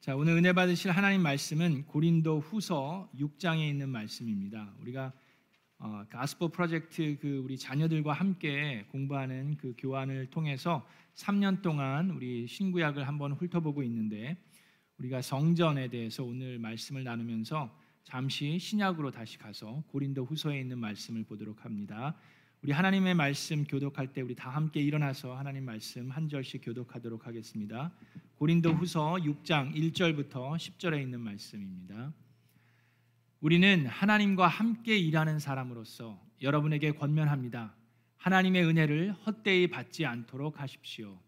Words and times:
자, 0.00 0.16
오늘 0.16 0.32
은혜 0.32 0.54
받으실 0.54 0.90
하나님 0.92 1.20
말씀은 1.20 1.84
고린도 1.84 2.40
후서 2.40 3.10
6장에 3.18 3.68
있는 3.68 3.90
말씀입니다. 3.90 4.72
우리가 4.80 5.12
어, 5.78 6.06
가스포 6.08 6.48
프로젝트 6.48 7.18
그 7.20 7.42
우리 7.44 7.58
자녀들과 7.58 8.14
함께 8.14 8.86
공부하는 8.92 9.58
그 9.58 9.74
교환을 9.76 10.30
통해서 10.30 10.88
3년 11.16 11.60
동안 11.60 12.12
우리 12.12 12.46
신구약을 12.46 13.06
한번 13.06 13.32
훑어보고 13.34 13.82
있는데 13.82 14.38
우리가 14.96 15.20
성전에 15.20 15.88
대해서 15.88 16.24
오늘 16.24 16.58
말씀을 16.58 17.04
나누면서 17.04 17.70
잠시 18.02 18.58
신약으로 18.58 19.10
다시 19.10 19.36
가서 19.36 19.84
고린도 19.88 20.24
후서에 20.24 20.58
있는 20.58 20.78
말씀을 20.78 21.24
보도록 21.24 21.66
합니다. 21.66 22.16
우리 22.62 22.72
하나님의 22.72 23.14
말씀 23.14 23.64
교독할 23.64 24.12
때 24.12 24.20
우리 24.20 24.34
다 24.34 24.50
함께 24.50 24.82
일어나서 24.82 25.34
하나님 25.34 25.64
말씀 25.64 26.10
한 26.10 26.28
절씩 26.28 26.60
교독하도록 26.62 27.26
하겠습니다. 27.26 27.90
고린도 28.36 28.72
후서 28.72 29.14
6장 29.14 29.74
1절부터 29.74 30.56
10절에 30.56 31.00
있는 31.00 31.20
말씀입니다. 31.20 32.12
우리는 33.40 33.86
하나님과 33.86 34.46
함께 34.46 34.98
일하는 34.98 35.38
사람으로서 35.38 36.22
여러분에게 36.42 36.92
권면합니다. 36.92 37.74
하나님의 38.18 38.66
은혜를 38.66 39.12
헛되이 39.12 39.68
받지 39.68 40.04
않도록 40.04 40.60
하십시오. 40.60 41.18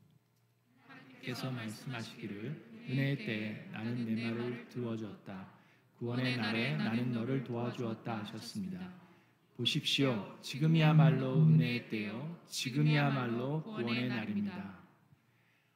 께서 1.22 1.50
말씀하시기를 1.50 2.84
은혜의 2.90 3.16
때에 3.16 3.68
나는 3.72 4.04
내 4.04 4.30
말을 4.30 4.68
두어주었다. 4.68 5.48
구원의 5.96 6.36
날에 6.36 6.76
나는 6.76 7.10
너를 7.10 7.42
도와주었다 7.42 8.18
하셨습니다. 8.18 9.01
보십시오. 9.56 10.38
지금이야말로 10.40 11.46
은혜의 11.46 11.88
때요. 11.90 12.36
지금이야말로 12.46 13.62
구원의 13.62 14.08
날입니다. 14.08 14.78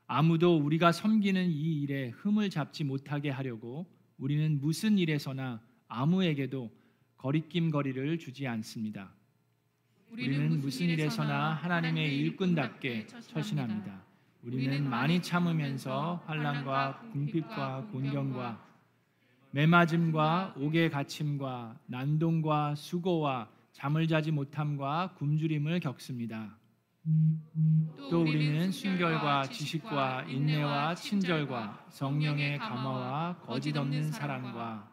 아무도 0.06 0.56
우리가 0.56 0.92
섬기는 0.92 1.50
이 1.50 1.82
일에 1.82 2.10
흠을 2.10 2.48
잡지 2.48 2.84
못하게 2.84 3.30
하려고 3.30 3.86
우리는 4.18 4.60
무슨 4.60 4.98
일에서나 4.98 5.60
아무에게도 5.88 6.70
거리낌거리를 7.18 8.18
주지 8.18 8.46
않습니다. 8.46 9.12
우리는 10.11 10.61
무슨 10.61 10.86
일에서나 10.86 11.55
하나님의 11.55 12.16
일꾼답게 12.18 13.06
처신합니다. 13.06 14.05
우리는 14.42 14.88
많이 14.88 15.20
참으면서 15.20 16.22
환란과 16.27 17.11
궁핍과 17.12 17.88
곤경과 17.90 18.64
매맞음과 19.50 20.55
옥에 20.56 20.88
갇힘과 20.88 21.78
난동과 21.86 22.77
수고와 22.77 23.55
잠을 23.77 24.08
자지 24.08 24.30
못함과 24.30 25.16
굶주림을 25.19 25.80
겪습니다. 25.80 26.56
또 28.10 28.22
우리는 28.22 28.72
순결과 28.72 29.48
지식과 29.48 30.24
인내와 30.24 30.94
친절과 30.94 31.84
성령의 31.91 32.56
감화와 32.56 33.36
거짓 33.41 33.77
없는 33.77 34.10
사랑과 34.10 34.91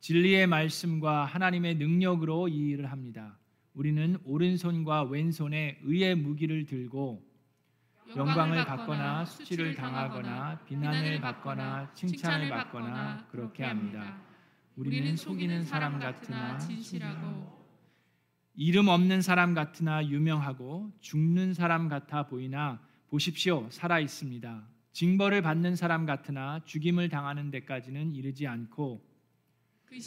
진리의 0.00 0.46
말씀과 0.46 1.24
하나님의 1.24 1.76
능력으로 1.76 2.48
이 2.48 2.68
일을 2.72 2.92
합니다. 2.92 3.38
우리는 3.72 4.18
오른손과 4.26 5.04
왼손에 5.04 5.78
의의 5.82 6.14
무기를 6.14 6.66
들고 6.66 7.24
영광을 8.14 8.66
받거나 8.66 9.24
수치를 9.24 9.74
당하거나 9.74 10.60
비난을 10.66 11.22
받거나 11.22 11.90
칭찬을 11.94 12.50
받거나 12.50 13.26
그렇게 13.30 13.64
합니다. 13.64 14.20
우리는 14.76 15.16
속이는 15.16 15.64
사람 15.64 15.98
같으나 15.98 16.58
진실하고 16.58 17.63
이름 18.56 18.88
없는 18.88 19.20
사람 19.20 19.54
같으나 19.54 20.06
유명하고 20.06 20.92
죽는 21.00 21.54
사람 21.54 21.88
같아 21.88 22.26
보이나 22.26 22.80
보십시오 23.08 23.68
살아 23.70 23.98
있습니다. 23.98 24.62
징벌을 24.92 25.42
받는 25.42 25.74
사람 25.74 26.06
같으나 26.06 26.60
죽임을 26.64 27.08
당하는 27.08 27.50
데까지는 27.50 28.14
이르지 28.14 28.46
않고 28.46 29.02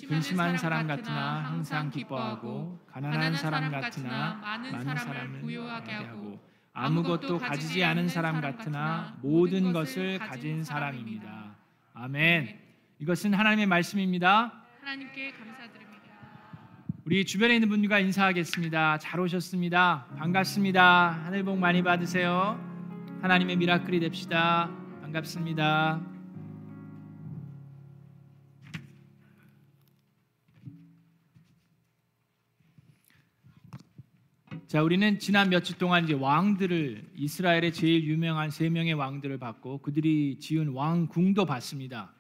근심한 0.08 0.58
사람 0.58 0.88
같으나 0.88 1.44
항상 1.44 1.90
기뻐하고 1.90 2.80
가난한 2.88 3.36
사람 3.36 3.70
같으나 3.72 4.36
많은 4.36 4.96
사람을 4.96 5.42
부유하게 5.42 5.92
하고 5.92 6.40
아무것도 6.74 7.40
가지지 7.40 7.84
않은 7.84 8.08
사람 8.08 8.40
같으나 8.40 9.18
모든 9.22 9.74
것을 9.74 10.20
가진 10.20 10.64
사람입니다. 10.64 11.56
아멘. 11.94 12.60
이것은 13.00 13.34
하나님의 13.34 13.66
말씀입니다. 13.66 14.64
하나님께 14.80 15.32
감사드립니다. 15.32 15.67
우리 17.08 17.24
주변에 17.24 17.54
있는 17.56 17.70
분들과 17.70 18.00
인사하겠습니다. 18.00 18.98
잘 18.98 19.22
오셨습니다. 19.22 20.08
반갑습니다. 20.18 21.24
하늘 21.24 21.42
복 21.42 21.58
많이 21.58 21.82
받으세요. 21.82 22.60
하나님의 23.22 23.56
미라클이 23.56 24.02
됩시다. 24.02 24.70
반갑습니다. 25.04 26.06
자, 34.68 34.84
우리는 34.84 35.18
지난 35.18 35.50
며칠 35.50 35.78
동안 35.78 36.04
이제 36.04 36.14
왕들을 36.14 37.12
이스라엘의 37.16 37.72
제일 37.72 38.04
유명한 38.04 38.50
세 38.50 38.70
명의 38.70 38.92
왕들을 38.92 39.38
봤고 39.38 39.78
그들이 39.78 40.40
지은 40.40 40.74
왕궁도 40.74 41.46
봤습니다. 41.46 42.14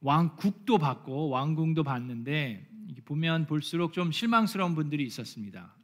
왕국도 0.00 0.78
봤고 0.78 1.28
왕궁도 1.28 1.84
봤는데 1.84 2.69
보면 3.04 3.46
볼수록 3.46 3.92
좀 3.92 4.12
실망스러운 4.12 4.74
분들이 4.74 5.04
있었습니다. 5.04 5.74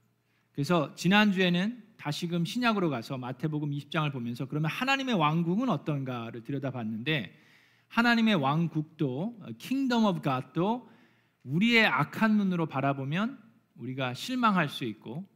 그래서 0.53 0.95
지난주에는 0.95 1.85
다시금 1.97 2.45
신약으로 2.45 2.91
가서 2.91 3.19
마태복음 3.19 3.71
20장을 3.71 4.11
보면서 4.13 4.47
그러면 4.47 4.71
하나님의 4.71 5.15
왕국은 5.15 5.69
어떤가를 5.69 6.45
들여다봤는데 6.45 7.35
하나님의 7.89 8.35
왕국도 8.37 9.41
Kingdom 9.59 10.05
of 10.05 10.21
God도 10.21 10.89
우리의 11.45 11.87
악한 11.87 12.37
눈으로 12.37 12.67
바라보면 12.67 13.39
우리가 13.77 14.15
실망할 14.15 14.69
수 14.69 14.85
있고 14.85 15.27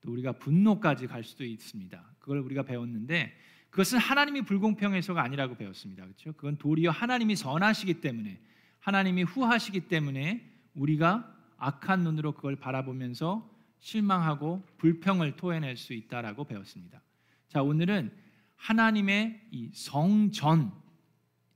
또 0.00 0.12
우리가 0.12 0.32
분노까지 0.32 1.06
갈 1.06 1.24
수도 1.24 1.44
있습니다. 1.44 2.02
그걸 2.18 2.38
우리가 2.38 2.62
배웠는데 2.62 3.36
그것은 3.70 3.98
하나님이 3.98 4.42
불공평해서가 4.42 5.22
아니라고 5.22 5.56
배웠습니다. 5.56 6.04
그렇죠? 6.04 6.32
그건 6.32 6.56
도리어 6.56 6.90
하나님이 6.90 7.36
선하시기 7.36 8.00
때문에 8.00 8.40
하나님이 8.80 9.22
후하시기 9.22 9.80
때문에 9.88 10.48
우리가 10.74 11.36
악한 11.58 12.00
눈으로 12.00 12.32
그걸 12.32 12.56
바라보면서 12.56 13.48
실망하고 13.80 14.62
불평을 14.78 15.36
토해낼 15.36 15.76
수 15.76 15.92
있다라고 15.94 16.44
배웠습니다. 16.44 17.02
자, 17.48 17.62
오늘은 17.62 18.12
하나님의 18.56 19.40
이 19.50 19.70
성전 19.72 20.72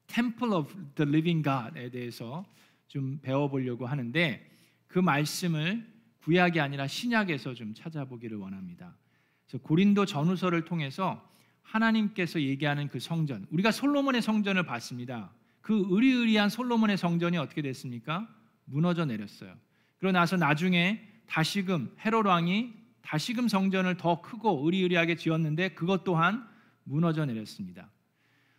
Temple 0.06 0.54
of 0.54 0.74
the 0.94 1.08
Living 1.08 1.42
God에 1.42 1.90
대해서 1.90 2.44
좀 2.88 3.18
배워보려고 3.22 3.86
하는데 3.86 4.50
그 4.86 4.98
말씀을 4.98 5.92
구약이 6.22 6.60
아니라 6.60 6.86
신약에서 6.86 7.54
좀 7.54 7.74
찾아보기를 7.74 8.36
원합니다. 8.38 8.96
그래서 9.46 9.62
고린도 9.62 10.06
전후서를 10.06 10.64
통해서 10.64 11.28
하나님께서 11.62 12.40
얘기하는 12.40 12.88
그 12.88 12.98
성전, 12.98 13.46
우리가 13.50 13.72
솔로몬의 13.72 14.22
성전을 14.22 14.64
봤습니다. 14.64 15.32
그 15.60 15.86
의리의리한 15.90 16.48
솔로몬의 16.48 16.96
성전이 16.96 17.36
어떻게 17.36 17.62
됐습니까? 17.62 18.28
무너져 18.64 19.04
내렸어요. 19.04 19.54
그러고 19.98 20.12
나서 20.12 20.36
나중에 20.36 21.06
다시금 21.26 21.94
헤롯 22.04 22.26
왕이 22.26 22.72
다시금 23.02 23.48
성전을 23.48 23.96
더 23.96 24.20
크고 24.20 24.64
의리의리하게 24.64 25.16
지었는데 25.16 25.70
그것 25.70 26.04
또한 26.04 26.46
무너져 26.84 27.24
내렸습니다. 27.26 27.90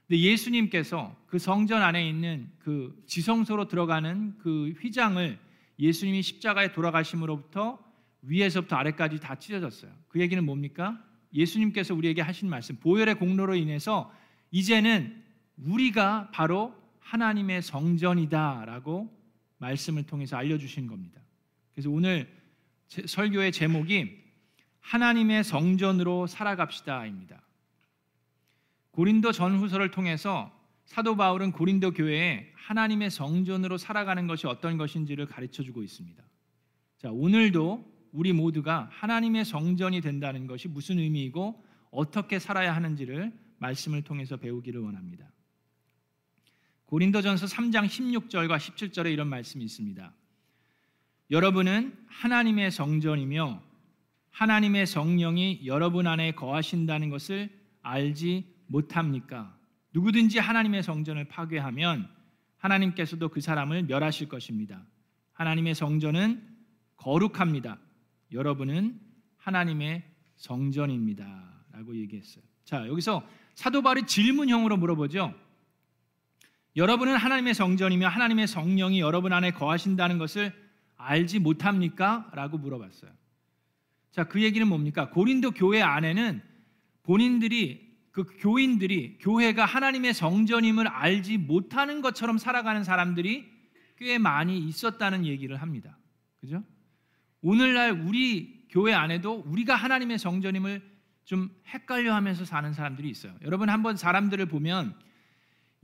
근데 0.08 0.20
예수님께서 0.22 1.16
그 1.26 1.40
성전 1.40 1.82
안에 1.82 2.08
있는 2.08 2.50
그 2.60 3.04
지성소로 3.08 3.68
들어가는 3.68 4.38
그 4.38 4.74
휘장을 4.80 5.40
예수님이 5.80 6.22
십자가에 6.22 6.72
돌아가심으로부터 6.72 7.80
위에서부터 8.22 8.76
아래까지 8.76 9.20
다 9.20 9.36
찢어졌어요. 9.36 9.92
그 10.08 10.20
얘기는 10.20 10.44
뭡니까? 10.44 11.02
예수님께서 11.34 11.94
우리에게 11.94 12.22
하신 12.22 12.50
말씀, 12.50 12.76
보혈의 12.78 13.16
공로로 13.16 13.56
인해서 13.56 14.14
이제는 14.52 15.24
우리가 15.58 16.30
바로 16.32 16.74
하나님의 17.00 17.62
성전이다라고 17.62 19.10
말씀을 19.66 20.04
통해서 20.04 20.38
알려주신 20.38 20.88
겁니다. 20.88 21.22
그래서 21.74 21.90
오늘 21.90 22.32
설교의 22.88 23.52
제목이 23.52 24.24
하나님의 24.80 25.44
성전으로 25.44 26.28
살아갑시다입니다. 26.28 27.42
고린도 28.92 29.32
전후서를 29.32 29.92
통해서 29.92 30.52
사도 30.86 31.18
바울은 31.18 31.52
고린도 31.52 31.92
교회에 31.92 32.52
하나님의 32.54 33.10
성전으로 33.10 33.78
살아가는 33.78 34.28
것이 34.28 34.48
어떤 34.48 34.78
것인지를 34.78 35.26
가르쳐 35.26 35.64
주고 35.64 35.82
있습니다. 35.84 36.24
자, 36.98 37.12
오늘도 37.12 37.94
우리 38.12 38.32
모두가 38.32 38.88
하나님의 38.92 39.44
성전이 39.44 40.02
된다는 40.02 40.48
것이 40.48 40.68
무슨 40.68 41.00
의미이고 41.00 41.66
어떻게 41.92 42.40
살아야 42.40 42.76
하는지를 42.76 43.34
말씀을 43.58 44.04
통해서 44.04 44.38
배우기를 44.38 44.80
원합니다. 44.80 45.30
고린도전서 46.96 47.48
3장 47.48 47.88
16절과 47.88 48.56
17절에 48.56 49.12
이런 49.12 49.28
말씀이 49.28 49.66
있습니다. 49.66 50.14
여러분은 51.30 51.94
하나님의 52.08 52.72
성전이며 52.72 53.62
하나님의 54.30 54.88
성령이 54.88 55.64
여러분 55.66 56.08
안에 56.08 56.32
거하신다는 56.32 57.10
것을 57.10 57.50
알지 57.82 58.46
못합니까? 58.68 59.58
누구든지 59.92 60.40
하나님의 60.40 60.84
성전을 60.84 61.26
파괴하면 61.26 62.10
하나님께서도 62.60 63.28
그 63.28 63.42
사람을 63.42 63.84
멸하실 63.84 64.30
것입니다. 64.30 64.82
하나님의 65.34 65.76
성전은 65.76 66.42
거룩합니다. 66.96 67.78
여러분은 68.32 69.02
하나님의 69.36 70.02
성전입니다 70.38 71.66
라고 71.74 71.94
얘기했어요. 71.98 72.46
자, 72.64 72.88
여기서 72.88 73.22
사도 73.54 73.82
바울이 73.82 74.04
질문형으로 74.04 74.78
물어보죠. 74.78 75.45
여러분은 76.76 77.16
하나님의 77.16 77.54
성전이며 77.54 78.08
하나님의 78.08 78.48
성령이 78.48 79.00
여러분 79.00 79.32
안에 79.32 79.52
거하신다는 79.52 80.18
것을 80.18 80.54
알지 80.98 81.40
못합니까? 81.40 82.30
라고 82.34 82.58
물어봤어요. 82.58 83.12
자, 84.12 84.26
그 84.26 84.42
얘기는 84.42 84.66
뭡니까? 84.68 85.10
고린도 85.10 85.52
교회 85.52 85.82
안에는 85.82 86.42
본인들이 87.04 87.86
그 88.12 88.26
교인들이 88.40 89.18
교회가 89.20 89.66
하나님의 89.66 90.14
성전임을 90.14 90.88
알지 90.88 91.38
못하는 91.38 92.02
것처럼 92.02 92.38
살아가는 92.38 92.84
사람들이 92.84 93.46
꽤 93.98 94.18
많이 94.18 94.58
있었다는 94.58 95.26
얘기를 95.26 95.58
합니다. 95.58 95.98
그죠? 96.40 96.64
오늘날 97.42 97.92
우리 97.92 98.66
교회 98.70 98.94
안에도 98.94 99.44
우리가 99.46 99.76
하나님의 99.76 100.18
성전임을 100.18 100.82
좀 101.26 101.50
헷갈려 101.68 102.14
하면서 102.14 102.46
사는 102.46 102.72
사람들이 102.74 103.10
있어요. 103.10 103.34
여러분 103.42 103.70
한번 103.70 103.98
사람들을 103.98 104.46
보면 104.46 104.96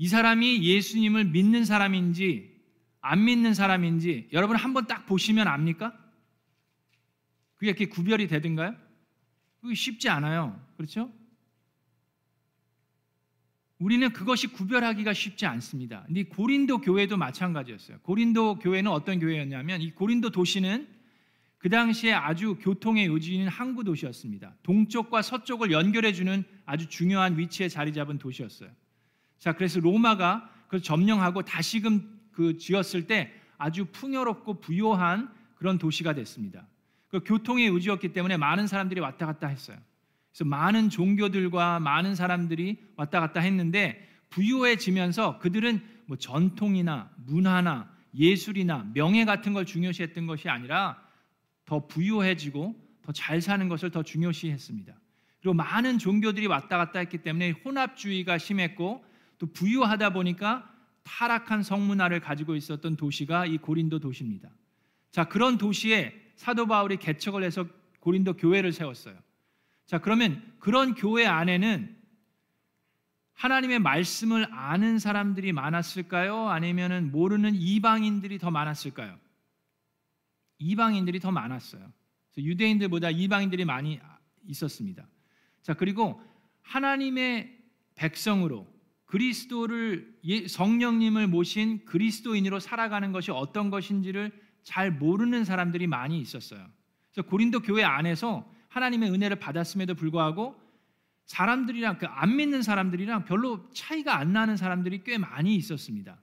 이 0.02 0.08
사람이 0.08 0.64
예수님을 0.64 1.26
믿는 1.26 1.64
사람인지 1.64 2.60
안 3.02 3.24
믿는 3.24 3.54
사람인지 3.54 4.30
여러분 4.34 4.56
한번 4.56 4.88
딱 4.88 5.06
보시면 5.06 5.48
압니까? 5.48 5.96
그게 7.54 7.68
이렇게 7.68 7.86
구별이 7.86 8.28
되든가요? 8.28 8.76
그게 9.60 9.76
쉽지 9.76 10.10
않아요. 10.10 10.60
그렇죠? 10.76 11.14
우리는 13.78 14.12
그것이 14.12 14.48
구별하기가 14.48 15.14
쉽지 15.14 15.46
않습니다. 15.46 16.02
근데 16.08 16.24
고린도 16.24 16.80
교회도 16.80 17.18
마찬가지였어요. 17.18 18.00
고린도 18.00 18.58
교회는 18.58 18.90
어떤 18.90 19.20
교회였냐면 19.20 19.82
이 19.82 19.92
고린도 19.92 20.32
도시는 20.32 20.88
그 21.60 21.70
당시에 21.70 22.12
아주 22.12 22.58
교통의 22.60 23.06
요지인 23.06 23.48
항구 23.48 23.84
도시였습니다. 23.84 24.56
동쪽과 24.64 25.22
서쪽을 25.22 25.72
연결해 25.72 26.12
주는 26.12 26.44
아주 26.66 26.90
중요한 26.90 27.38
위치에 27.38 27.70
자리 27.70 27.94
잡은 27.94 28.18
도시였어요. 28.18 28.72
자, 29.42 29.54
그래서 29.54 29.80
로마가 29.80 30.48
그 30.68 30.82
점령하고 30.82 31.42
다시금 31.42 32.22
그 32.32 32.60
지었을 32.60 33.08
때 33.08 33.34
아주 33.58 33.86
풍요롭고 33.86 34.62
부요한 34.62 35.34
그런 35.56 35.80
도시가 35.80 36.14
됐습니다. 36.14 36.68
그 37.08 37.22
교통의 37.26 37.68
요지였기 37.68 38.14
때문에 38.14 38.38
많은 38.38 38.68
사람들이 38.68 39.02
왔다 39.02 39.26
갔다 39.26 39.48
했어요. 39.48 39.78
그래서 40.32 40.46
많은 40.46 40.90
종교들과 40.92 41.80
많은 41.80 42.14
사람들이 42.14 42.78
왔다 42.96 43.20
갔다 43.20 43.40
했는데 43.40 44.08
부유해지면서 44.30 45.40
그들은 45.40 45.82
뭐 46.06 46.18
전통이나 46.18 47.10
문화나 47.26 47.92
예술이나 48.14 48.92
명예 48.94 49.26
같은 49.26 49.54
걸 49.54 49.66
중요시했던 49.66 50.28
것이 50.28 50.50
아니라 50.50 51.02
더 51.66 51.88
부유해지고 51.88 52.76
더 53.02 53.12
잘 53.12 53.42
사는 53.42 53.68
것을 53.68 53.90
더 53.90 54.04
중요시했습니다. 54.04 54.94
그리고 55.40 55.56
많은 55.56 55.98
종교들이 55.98 56.46
왔다 56.46 56.78
갔다 56.78 57.00
했기 57.00 57.18
때문에 57.18 57.50
혼합주의가 57.66 58.38
심했고 58.38 59.04
또 59.42 59.48
부유하다 59.48 60.14
보니까 60.14 60.72
타락한 61.02 61.64
성문화를 61.64 62.20
가지고 62.20 62.56
있었던 62.56 62.96
도시가 62.96 63.48
이 63.48 63.58
고린도 63.58 63.98
도시입니다. 63.98 64.52
자, 65.10 65.24
그런 65.24 65.58
도시에 65.58 66.14
사도 66.36 66.68
바울이 66.68 66.98
개척을 66.98 67.44
해서 67.44 67.66
고린도 68.02 68.38
교회를 68.38 68.72
세웠어요. 68.72 69.18
자, 69.88 69.98
그러면 69.98 70.44
그런 70.60 70.94
교회 70.94 71.26
안에는 71.26 71.98
하나님의 73.34 73.80
말씀을 73.80 74.48
아는 74.54 75.00
사람들이 75.00 75.54
많았을까요? 75.54 76.50
아니면은 76.50 77.12
모르는 77.12 77.56
이방인들이 77.56 78.38
더 78.38 78.52
많았을까요? 78.52 79.18
이방인들이 80.60 81.20
더 81.20 81.32
많았어요. 81.32 81.92
유대인들보다 82.38 83.10
이방인들이 83.10 83.66
많이 83.66 84.00
있었습니다. 84.46 85.08
자, 85.64 85.74
그리고 85.74 86.22
하나님의 86.62 87.58
백성으로 87.96 88.72
그리스도를 89.12 90.16
예, 90.24 90.48
성령님을 90.48 91.28
모신 91.28 91.84
그리스도인으로 91.84 92.60
살아가는 92.60 93.12
것이 93.12 93.30
어떤 93.32 93.70
것인지를 93.70 94.32
잘 94.64 94.90
모르는 94.90 95.44
사람들이 95.44 95.86
많이 95.88 96.20
있었어요. 96.22 96.66
그래서 97.12 97.28
고린도 97.28 97.60
교회 97.60 97.84
안에서 97.84 98.50
하나님의 98.70 99.12
은혜를 99.12 99.38
받았음에도 99.38 99.96
불구하고 99.96 100.56
사람들이랑 101.26 101.98
그 101.98 102.06
안 102.08 102.38
믿는 102.38 102.62
사람들이랑 102.62 103.26
별로 103.26 103.70
차이가 103.74 104.18
안 104.18 104.32
나는 104.32 104.56
사람들이 104.56 105.04
꽤 105.04 105.18
많이 105.18 105.56
있었습니다. 105.56 106.18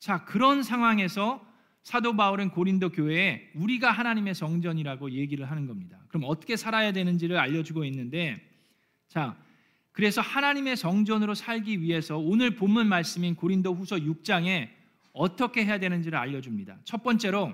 자, 0.00 0.24
그런 0.24 0.64
상황에서 0.64 1.46
사도 1.84 2.16
바울은 2.16 2.50
고린도 2.50 2.90
교회에 2.90 3.50
우리가 3.54 3.92
하나님의 3.92 4.34
성전이라고 4.34 5.12
얘기를 5.12 5.48
하는 5.48 5.66
겁니다. 5.66 5.98
그럼 6.08 6.24
어떻게 6.26 6.56
살아야 6.56 6.92
되는지를 6.92 7.38
알려주고 7.38 7.84
있는데, 7.84 8.40
자, 9.08 9.36
그래서 9.92 10.20
하나님의 10.20 10.76
성전으로 10.76 11.34
살기 11.34 11.82
위해서 11.82 12.16
오늘 12.18 12.56
본문 12.56 12.88
말씀인 12.88 13.36
고린도 13.36 13.74
후서 13.74 13.96
6장에 13.96 14.70
어떻게 15.12 15.64
해야 15.64 15.78
되는지를 15.78 16.18
알려줍니다. 16.18 16.78
첫 16.84 17.02
번째로 17.02 17.52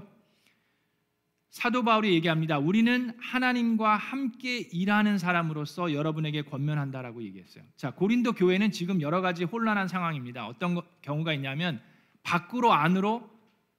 사도 1.50 1.82
바울이 1.82 2.12
얘기합니다. 2.12 2.58
우리는 2.58 3.12
하나님과 3.18 3.96
함께 3.96 4.58
일하는 4.58 5.18
사람으로서 5.18 5.92
여러분에게 5.92 6.42
권면한다라고 6.42 7.22
얘기했어요. 7.24 7.64
자, 7.76 7.90
고린도 7.90 8.34
교회는 8.34 8.70
지금 8.70 9.00
여러 9.00 9.20
가지 9.20 9.44
혼란한 9.44 9.88
상황입니다. 9.88 10.46
어떤 10.46 10.80
경우가 11.02 11.32
있냐면 11.32 11.80
밖으로 12.22 12.72
안으로 12.72 13.28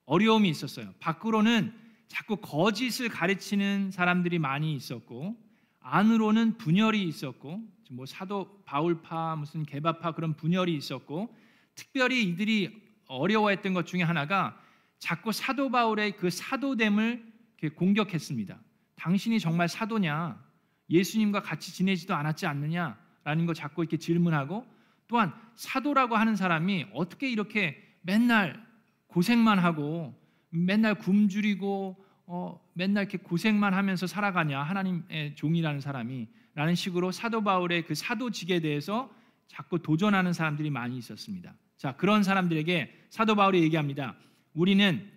어려움이 0.04 0.48
있었어요. 0.50 0.92
밖으로는 0.98 1.72
자꾸 2.08 2.36
거짓을 2.36 3.08
가르치는 3.08 3.92
사람들이 3.92 4.40
많이 4.40 4.74
있었고 4.74 5.36
안으로는 5.78 6.58
분열이 6.58 7.04
있었고 7.04 7.62
뭐 7.92 8.06
사도 8.06 8.62
바울파 8.64 9.34
무슨 9.36 9.64
개바파 9.64 10.12
그런 10.12 10.34
분열이 10.34 10.74
있었고 10.76 11.34
특별히 11.74 12.22
이들이 12.22 12.80
어려워했던 13.08 13.74
것 13.74 13.86
중에 13.86 14.02
하나가 14.02 14.56
자꾸 15.00 15.32
사도 15.32 15.70
바울의 15.70 16.16
그 16.16 16.30
사도됨을 16.30 17.26
공격했습니다. 17.74 18.58
당신이 18.94 19.40
정말 19.40 19.68
사도냐? 19.68 20.40
예수님과 20.88 21.42
같이 21.42 21.72
지내지도 21.74 22.14
않았지 22.14 22.46
않느냐 22.46 22.96
라는 23.24 23.46
거 23.46 23.54
자꾸 23.54 23.82
이렇게 23.82 23.96
질문하고 23.96 24.64
또한 25.08 25.32
사도라고 25.56 26.16
하는 26.16 26.36
사람이 26.36 26.86
어떻게 26.92 27.28
이렇게 27.28 27.76
맨날 28.02 28.64
고생만 29.08 29.58
하고 29.58 30.14
맨날 30.50 30.94
굶주리고 30.94 32.04
어, 32.26 32.60
맨날 32.74 33.04
이렇게 33.04 33.18
고생만 33.18 33.74
하면서 33.74 34.06
살아가냐 34.06 34.62
하나님의 34.62 35.34
종이라는 35.34 35.80
사람이 35.80 36.28
라는 36.60 36.74
식으로 36.74 37.10
사도 37.10 37.42
바울의 37.42 37.86
그 37.86 37.94
사도직에 37.94 38.60
대해서 38.60 39.10
자꾸 39.46 39.78
도전하는 39.78 40.34
사람들이 40.34 40.68
많이 40.68 40.98
있었습니다. 40.98 41.54
자, 41.78 41.96
그런 41.96 42.22
사람들에게 42.22 43.06
사도 43.08 43.34
바울이 43.34 43.62
얘기합니다. 43.62 44.14
우리는 44.52 45.10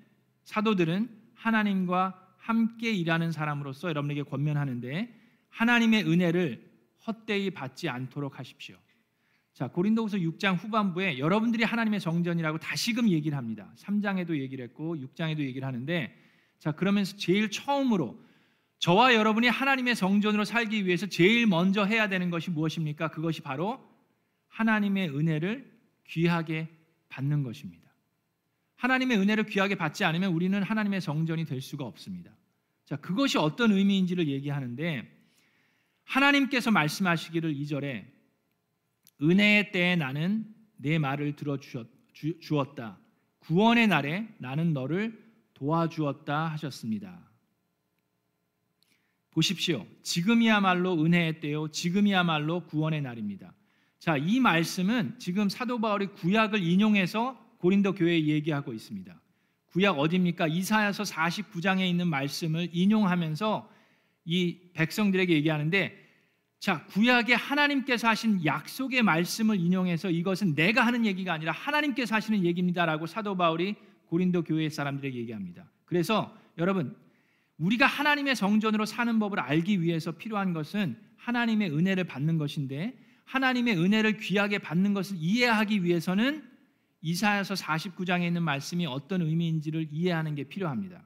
사도들은 0.46 1.10
하나님과 1.34 2.18
함께 2.38 2.94
일하는 2.94 3.34
사람으로서 3.34 3.90
여러분에게 3.90 4.24
권면하는데 4.24 5.14
하나님의 5.50 6.10
은혜를 6.10 6.66
헛되이 7.06 7.50
받지 7.50 7.90
않도록 7.90 8.40
하십시오. 8.40 8.78
자, 9.52 9.68
고린도후서 9.68 10.20
6장 10.20 10.56
후반부에 10.56 11.20
여러분들이 11.20 11.66
하나님의 11.66 12.00
정전이라고 12.00 12.60
다시금 12.60 13.10
얘기를 13.10 13.38
합니다. 13.38 13.70
3장에도 13.76 14.40
얘기를 14.40 14.64
했고 14.64 14.96
6장에도 14.96 15.40
얘기를 15.40 15.68
하는데 15.68 16.18
자, 16.58 16.72
그러면서 16.72 17.18
제일 17.18 17.52
처음으로 17.52 18.18
저와 18.84 19.16
여러분이 19.16 19.48
하나님의 19.48 19.96
성전으로 19.96 20.44
살기 20.44 20.86
위해서 20.86 21.06
제일 21.06 21.48
먼저 21.48 21.86
해야 21.86 22.10
되는 22.10 22.30
것이 22.30 22.52
무엇입니까? 22.52 23.12
그것이 23.12 23.40
바로 23.40 23.82
하나님의 24.50 25.08
은혜를 25.08 25.72
귀하게 26.10 26.68
받는 27.08 27.44
것입니다. 27.44 27.90
하나님의 28.75 29.20
은혜를 29.20 29.46
귀하게 29.46 29.75
받지 29.75 30.04
않으면 30.04 30.34
우리는 30.34 30.62
하나님의 30.62 31.00
성전이 31.00 31.46
될 31.46 31.62
수가 31.62 31.86
없습니다. 31.86 32.36
자, 32.84 32.98
그것이 32.98 33.38
어떤 33.38 33.72
의미인지를 33.72 34.28
얘기하는데 34.28 35.10
하나님께서 36.04 36.70
말씀하시기를 36.70 37.56
2절에 37.56 38.06
은혜의 39.22 39.72
때에 39.72 39.96
나는 39.96 40.54
내 40.75 41.00
말을 41.00 41.38
들어 41.38 41.58
주었다. 42.42 43.00
구원의 43.40 43.88
날에 43.88 44.28
나는 44.40 44.74
너를 44.74 45.24
도와주었다 45.54 46.48
하셨습니다. 46.48 47.33
보십시오. 49.34 49.86
지금이야말로 50.04 51.04
은혜의 51.04 51.40
때요. 51.40 51.68
지금이야말로 51.70 52.66
구원의 52.66 53.02
날입니다. 53.02 53.54
자, 54.00 54.18
이 54.18 54.40
말씀은 54.40 55.16
지금 55.18 55.50
사도 55.50 55.80
바울이 55.80 56.08
구약을 56.08 56.62
인용해서 56.62 57.40
고린도 57.58 57.94
교회에 57.94 58.28
얘기하고 58.28 58.74
있습니다. 58.74 59.20
구약 59.68 59.98
어디입니까? 59.98 60.48
이사야서 60.48 61.04
49장에 61.04 61.88
있는 61.88 62.08
말씀을 62.08 62.70
인용하면서 62.72 63.70
이 64.25 64.60
백성들에게 64.74 65.34
얘기하는데 65.34 66.04
자, 66.60 66.86
구약에 66.86 67.34
하나님께서 67.34 68.08
하신 68.08 68.46
약속의 68.46 69.02
말씀을 69.02 69.60
인용해서 69.60 70.10
이것은 70.12 70.56
내가 70.56 70.86
하는 70.86 71.06
얘기가 71.06 71.34
아니라 71.34 71.52
하나님께서 71.52 72.16
하시는 72.16 72.46
얘기입니다라고 72.46 73.08
사도 73.08 73.36
바울이 73.36 73.75
고린도 74.06 74.44
교회 74.44 74.70
사람들에게 74.70 75.18
얘기합니다. 75.18 75.66
그래서 75.86 76.34
여러분 76.58 76.96
우리가 77.58 77.86
하나님의 77.86 78.36
성전으로 78.36 78.86
사는 78.86 79.20
법을 79.20 79.40
알기 79.40 79.82
위해서 79.82 80.12
필요한 80.12 80.54
것은 80.54 80.98
하나님의 81.18 81.72
은혜를 81.72 82.04
받는 82.06 82.38
것인데 82.38 82.98
하나님의 83.26 83.78
은혜를 83.78 84.18
귀하게 84.18 84.60
받는 84.60 84.94
것을 84.94 85.18
이해하기 85.20 85.84
위해서는 85.84 86.44
이사야서 87.02 87.54
49장에 87.56 88.26
있는 88.26 88.44
말씀이 88.44 88.86
어떤 88.86 89.22
의미인지를 89.22 89.90
이해하는 89.92 90.36
게 90.36 90.44
필요합니다. 90.44 91.06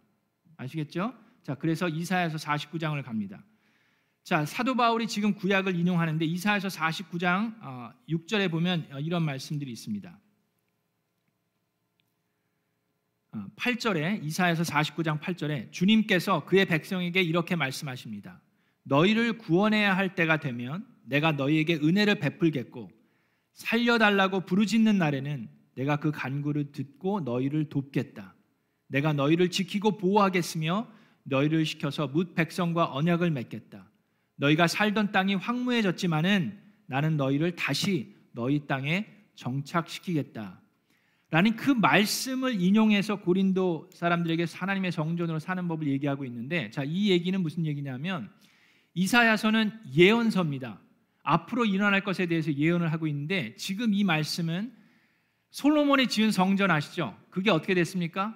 아시겠죠? 0.57 1.13
자, 1.43 1.55
그래서 1.55 1.89
이사야서 1.89 2.37
49장을 2.37 3.01
갑니다. 3.03 3.43
자, 4.23 4.45
사도 4.45 4.75
바울이 4.75 5.07
지금 5.07 5.33
구약을 5.33 5.75
인용하는데 5.75 6.25
이사야서 6.25 6.67
49장 6.67 7.93
6절에 8.09 8.47
어, 8.47 8.49
보면 8.49 8.87
어, 8.91 8.99
이런 8.99 9.23
말씀들이 9.23 9.71
있습니다. 9.71 10.19
8절에 13.55 14.19
어, 14.19 14.23
이사야서 14.23 14.63
49장 14.63 15.19
8절에 15.19 15.71
주님께서 15.71 16.45
그의 16.45 16.65
백성에게 16.65 17.21
이렇게 17.21 17.55
말씀하십니다. 17.55 18.41
너희를 18.83 19.37
구원해야 19.37 19.95
할 19.95 20.15
때가 20.15 20.37
되면 20.37 20.85
내가 21.03 21.33
너희에게 21.33 21.75
은혜를 21.75 22.15
베풀겠고 22.15 22.89
살려달라고 23.53 24.41
부르짖는 24.41 24.97
날에는 24.97 25.49
내가 25.75 25.97
그 25.97 26.11
간구를 26.11 26.71
듣고 26.71 27.21
너희를 27.21 27.69
돕겠다. 27.69 28.33
내가 28.87 29.13
너희를 29.13 29.49
지키고 29.49 29.97
보호하겠으며 29.97 30.87
너희를 31.23 31.65
시켜서 31.65 32.07
뭇 32.07 32.33
백성과 32.35 32.93
언약을 32.93 33.31
맺겠다. 33.31 33.89
너희가 34.37 34.67
살던 34.67 35.11
땅이 35.11 35.35
황무해졌지만은 35.35 36.59
나는 36.85 37.17
너희를 37.17 37.55
다시 37.55 38.15
너희 38.31 38.65
땅에 38.65 39.07
정착시키겠다. 39.35 40.61
라는 41.29 41.57
그 41.57 41.71
말씀을 41.71 42.61
인용해서 42.61 43.17
고린도 43.17 43.89
사람들에게 43.93 44.45
하나님의 44.53 44.93
성전으로 44.93 45.39
사는 45.39 45.67
법을 45.67 45.87
얘기하고 45.87 46.23
있는데 46.25 46.69
자, 46.71 46.83
이 46.85 47.09
얘기는 47.09 47.39
무슨 47.41 47.65
얘기냐면 47.65 48.29
이사야서는 48.93 49.71
예언서입니다. 49.95 50.79
앞으로 51.23 51.65
일어날 51.65 52.01
것에 52.03 52.25
대해서 52.27 52.53
예언을 52.53 52.91
하고 52.93 53.07
있는데 53.07 53.55
지금 53.55 53.93
이 53.93 54.05
말씀은 54.05 54.71
솔로몬이 55.51 56.07
지은 56.07 56.31
성전 56.31 56.71
아시죠? 56.71 57.17
그게 57.29 57.51
어떻게 57.51 57.73
됐습니까? 57.73 58.35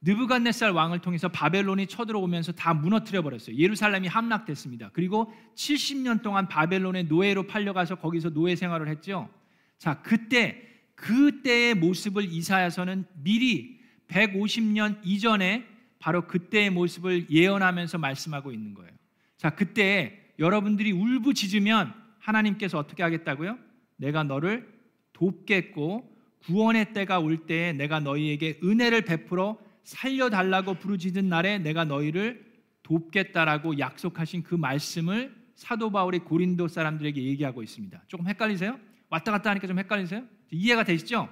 느부갓네살 0.00 0.72
왕을 0.72 0.98
통해서 0.98 1.28
바벨론이 1.28 1.86
쳐들어오면서 1.86 2.52
다 2.52 2.74
무너뜨려 2.74 3.22
버렸어요. 3.22 3.56
예루살렘이 3.56 4.08
함락됐습니다. 4.08 4.90
그리고 4.92 5.32
70년 5.54 6.22
동안 6.22 6.48
바벨론의 6.48 7.04
노예로 7.04 7.46
팔려가서 7.46 7.96
거기서 7.96 8.30
노예 8.30 8.56
생활을 8.56 8.88
했죠. 8.88 9.30
자, 9.78 10.02
그때 10.02 10.71
그때의 11.02 11.74
모습을 11.74 12.32
이사야서는 12.32 13.06
미리 13.24 13.80
150년 14.06 15.00
이전에 15.02 15.66
바로 15.98 16.28
그때의 16.28 16.70
모습을 16.70 17.28
예언하면서 17.28 17.98
말씀하고 17.98 18.52
있는 18.52 18.72
거예요. 18.74 18.90
자, 19.36 19.50
그때 19.50 20.20
여러분들이 20.38 20.92
울부짖으면 20.92 21.92
하나님께서 22.20 22.78
어떻게 22.78 23.02
하겠다고요? 23.02 23.58
내가 23.96 24.22
너를 24.22 24.72
돕겠고 25.12 26.08
구원의 26.44 26.92
때가 26.92 27.18
올 27.18 27.46
때에 27.46 27.72
내가 27.72 27.98
너희에게 27.98 28.60
은혜를 28.62 29.04
베풀어 29.04 29.58
살려달라고 29.82 30.74
부르짖은 30.74 31.28
날에 31.28 31.58
내가 31.58 31.84
너희를 31.84 32.44
돕겠다라고 32.84 33.80
약속하신 33.80 34.44
그 34.44 34.54
말씀을 34.54 35.34
사도 35.56 35.90
바울이 35.90 36.20
고린도 36.20 36.68
사람들에게 36.68 37.20
얘기하고 37.24 37.64
있습니다. 37.64 38.04
조금 38.06 38.28
헷갈리세요? 38.28 38.78
왔다 39.08 39.32
갔다 39.32 39.50
하니까 39.50 39.66
좀 39.66 39.80
헷갈리세요? 39.80 40.22
이해가 40.52 40.84
되시죠? 40.84 41.28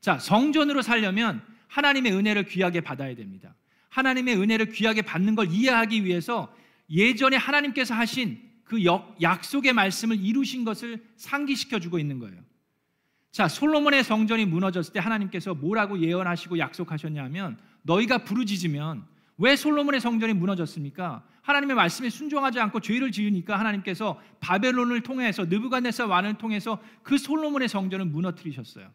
자, 0.00 0.18
성전으로 0.18 0.82
살려면 0.82 1.42
하나님의 1.68 2.12
은혜를 2.12 2.44
귀하게 2.44 2.80
받아야 2.80 3.14
됩니다. 3.14 3.54
하나님의 3.90 4.36
은혜를 4.36 4.70
귀하게 4.70 5.02
받는 5.02 5.34
걸 5.34 5.50
이해하기 5.50 6.04
위해서 6.04 6.54
예전에 6.90 7.36
하나님께서 7.36 7.94
하신 7.94 8.40
그 8.64 8.84
약속의 9.22 9.72
말씀을 9.72 10.20
이루신 10.20 10.64
것을 10.64 11.04
상기시켜 11.16 11.78
주고 11.78 11.98
있는 11.98 12.18
거예요. 12.18 12.36
자, 13.30 13.48
솔로몬의 13.48 14.02
성전이 14.02 14.46
무너졌을 14.46 14.92
때 14.92 15.00
하나님께서 15.00 15.54
뭐라고 15.54 16.00
예언하시고 16.00 16.58
약속하셨냐면 16.58 17.58
너희가 17.82 18.24
부르짖으면 18.24 19.06
왜 19.38 19.56
솔로몬의 19.56 20.00
성전이 20.00 20.32
무너졌습니까? 20.32 21.24
하나님의 21.42 21.76
말씀에 21.76 22.10
순종하지 22.10 22.58
않고 22.58 22.80
죄를 22.80 23.12
지으니까 23.12 23.58
하나님께서 23.58 24.20
바벨론을 24.40 25.02
통해서 25.02 25.44
느부갓네살 25.44 26.06
왕을 26.06 26.34
통해서 26.38 26.82
그 27.02 27.18
솔로몬의 27.18 27.68
성전을 27.68 28.06
무너뜨리셨어요. 28.06 28.90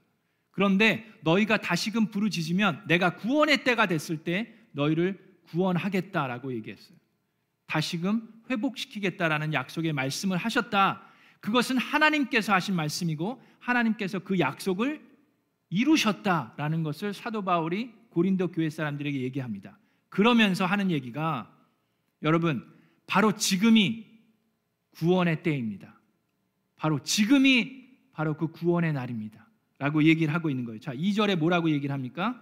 그런데 0.52 1.10
너희가 1.22 1.58
다시금 1.58 2.08
부르짖으면 2.08 2.84
내가 2.88 3.16
구원의 3.16 3.64
때가 3.64 3.86
됐을 3.86 4.18
때 4.18 4.54
너희를 4.74 5.18
구원하겠다라고 5.48 6.54
얘기했어요. 6.56 6.98
다시금 7.68 8.28
회복시키겠다라는 8.50 9.54
약속의 9.54 9.94
말씀을 9.94 10.36
하셨다. 10.38 11.04
그것은 11.40 11.78
하나님께서 11.78 12.54
하신 12.54 12.76
말씀이고 12.76 13.42
하나님께서 13.60 14.20
그 14.20 14.40
약속을 14.40 15.02
이루셨다라는 15.70 16.84
것을 16.84 17.14
사도 17.14 17.44
바울이 17.44 17.94
고린도 18.10 18.52
교회 18.52 18.70
사람들에게 18.70 19.22
얘기합니다. 19.22 19.78
그러면서 20.12 20.66
하는 20.66 20.92
얘기가 20.92 21.50
여러분 22.22 22.70
바로 23.08 23.32
지금이 23.36 24.06
구원의 24.92 25.42
때입니다. 25.42 26.00
바로 26.76 27.02
지금이 27.02 27.90
바로 28.12 28.36
그 28.36 28.48
구원의 28.48 28.94
날입니다. 28.94 29.48
라고 29.80 30.04
얘기를 30.04 30.32
하고 30.34 30.50
있는 30.50 30.66
거예요. 30.66 30.80
자, 30.80 30.94
2절에 30.94 31.38
뭐라고 31.38 31.72
얘기를 31.72 31.94
합니까? 31.94 32.40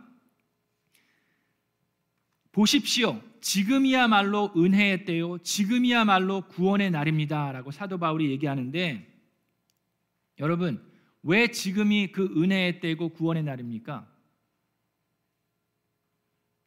보십시오. 2.52 3.22
지금이야말로 3.40 4.52
은혜의 4.58 5.06
때요. 5.06 5.38
지금이야말로 5.38 6.42
구원의 6.48 6.92
날입니다 6.92 7.52
라고 7.52 7.72
사도 7.72 7.98
바울이 8.00 8.32
얘기하는데 8.32 9.08
여러분, 10.40 10.84
왜 11.22 11.50
지금이 11.50 12.12
그 12.12 12.26
은혜의 12.36 12.80
때고 12.80 13.10
구원의 13.10 13.44
날입니까? 13.44 14.09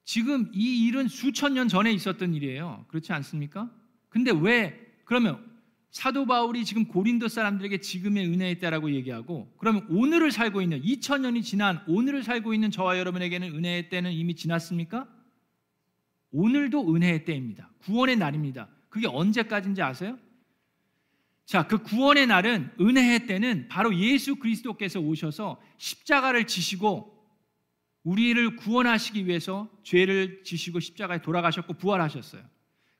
지금 0.04 0.50
이 0.52 0.86
일은 0.86 1.08
수천 1.08 1.54
년 1.54 1.68
전에 1.68 1.92
있었던 1.92 2.34
일이에요. 2.34 2.84
그렇지 2.88 3.12
않습니까? 3.12 3.70
근데 4.08 4.32
왜 4.32 4.78
그러면 5.04 5.52
사도 5.90 6.24
바울이 6.24 6.64
지금 6.64 6.86
고린도 6.86 7.28
사람들에게 7.28 7.78
지금의 7.78 8.26
은혜의 8.26 8.58
때라고 8.58 8.90
얘기하고 8.92 9.52
그러면 9.58 9.86
오늘을 9.90 10.32
살고 10.32 10.62
있는 10.62 10.80
2000년이 10.82 11.42
지난 11.42 11.82
오늘을 11.86 12.22
살고 12.22 12.54
있는 12.54 12.70
저와 12.70 12.98
여러분에게는 12.98 13.54
은혜의 13.54 13.90
때는 13.90 14.12
이미 14.12 14.34
지났습니까? 14.34 15.06
오늘도 16.30 16.94
은혜의 16.94 17.26
때입니다. 17.26 17.70
구원의 17.82 18.16
날입니다. 18.16 18.68
그게 18.88 19.06
언제까지인지 19.06 19.82
아세요? 19.82 20.18
자, 21.44 21.66
그 21.66 21.82
구원의 21.82 22.26
날은 22.26 22.70
은혜의 22.80 23.26
때는 23.26 23.68
바로 23.68 23.94
예수 23.94 24.36
그리스도께서 24.36 25.00
오셔서 25.00 25.60
십자가를 25.76 26.46
지시고 26.46 27.11
우리를 28.04 28.56
구원하시기 28.56 29.26
위해서 29.26 29.70
죄를 29.82 30.42
지시고 30.44 30.80
십자가에 30.80 31.22
돌아가셨고 31.22 31.74
부활하셨어요. 31.74 32.42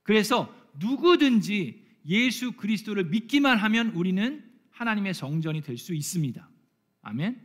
그래서 0.03 0.55
누구든지 0.79 1.83
예수 2.07 2.53
그리스도를 2.53 3.05
믿기만 3.07 3.59
하면 3.59 3.89
우리는 3.91 4.45
하나님의 4.71 5.15
성전이 5.15 5.61
될 5.63 5.77
수 5.77 5.95
있습니다. 5.95 6.49
아멘. 7.03 7.41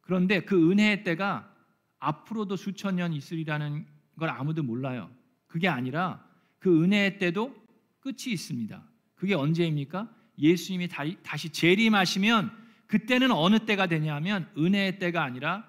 그런데 0.00 0.40
그 0.40 0.70
은혜의 0.70 1.04
때가 1.04 1.52
앞으로도 1.98 2.56
수천 2.56 2.96
년 2.96 3.12
있으리라는 3.12 3.86
걸 4.18 4.30
아무도 4.30 4.62
몰라요. 4.62 5.10
그게 5.46 5.68
아니라 5.68 6.24
그 6.58 6.82
은혜의 6.84 7.18
때도 7.18 7.54
끝이 8.00 8.32
있습니다. 8.32 8.82
그게 9.14 9.34
언제입니까? 9.34 10.08
예수님이 10.38 10.88
다시 11.22 11.50
재림하시면 11.50 12.50
그때는 12.86 13.30
어느 13.32 13.58
때가 13.60 13.86
되냐면 13.86 14.48
은혜의 14.56 14.98
때가 14.98 15.24
아니라 15.24 15.66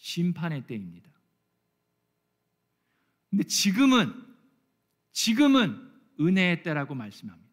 심판의 0.00 0.66
때입니다. 0.66 1.08
근데 3.30 3.44
지금은 3.44 4.12
지금은 5.12 5.90
은혜의 6.20 6.62
때라고 6.62 6.94
말씀합니다. 6.94 7.48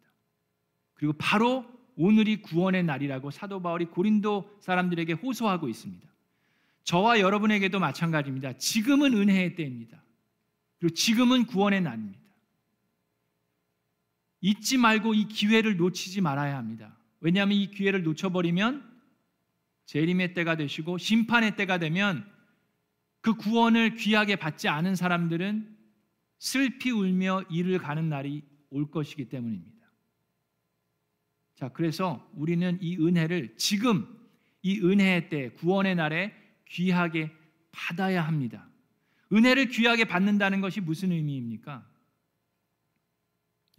그리고 0.94 1.14
바로 1.14 1.66
오늘이 1.98 2.42
구원의 2.42 2.84
날이라고 2.84 3.32
사도 3.32 3.62
바울이 3.62 3.86
고린도 3.86 4.58
사람들에게 4.62 5.14
호소하고 5.14 5.68
있습니다. 5.68 6.08
저와 6.84 7.20
여러분에게도 7.20 7.80
마찬가지입니다. 7.80 8.54
지금은 8.58 9.14
은혜의 9.14 9.56
때입니다. 9.56 10.02
그리고 10.80 10.94
지금은 10.94 11.46
구원의 11.46 11.82
날입니다. 11.82 12.20
잊지 14.42 14.78
말고 14.78 15.16
이 15.16 15.28
기회를 15.28 15.78
놓치지 15.78 16.22
말아야 16.22 16.58
합니다. 16.58 16.96
왜냐하면 17.20 17.58
이 17.58 17.72
기회를 17.72 18.04
놓쳐버리면 18.04 18.96
재림의 19.86 20.34
때가 20.34 20.56
되시고 20.58 20.98
심판의 20.98 21.56
때가 21.56 21.80
되면 21.80 22.35
그 23.26 23.34
구원을 23.34 23.96
귀하게 23.96 24.36
받지 24.36 24.68
않은 24.68 24.96
사람들은 24.96 25.76
슬피 26.38 26.92
울며 26.92 27.42
이를 27.50 27.80
가는 27.80 28.08
날이 28.08 28.44
올 28.70 28.92
것이기 28.92 29.30
때문입니다. 29.30 29.92
자, 31.56 31.70
그래서 31.70 32.30
우리는 32.36 32.78
이 32.82 32.98
은혜를 32.98 33.56
지금 33.58 34.08
이 34.62 34.80
은혜의 34.80 35.30
때 35.30 35.50
구원의 35.54 35.96
날에 35.96 36.36
귀하게 36.70 37.32
받아야 37.72 38.22
합니다. 38.22 38.70
은혜를 39.34 39.70
귀하게 39.70 40.06
받는다는 40.06 40.62
것이 40.62 40.80
무슨 40.80 41.12
의미입니까? 41.12 41.84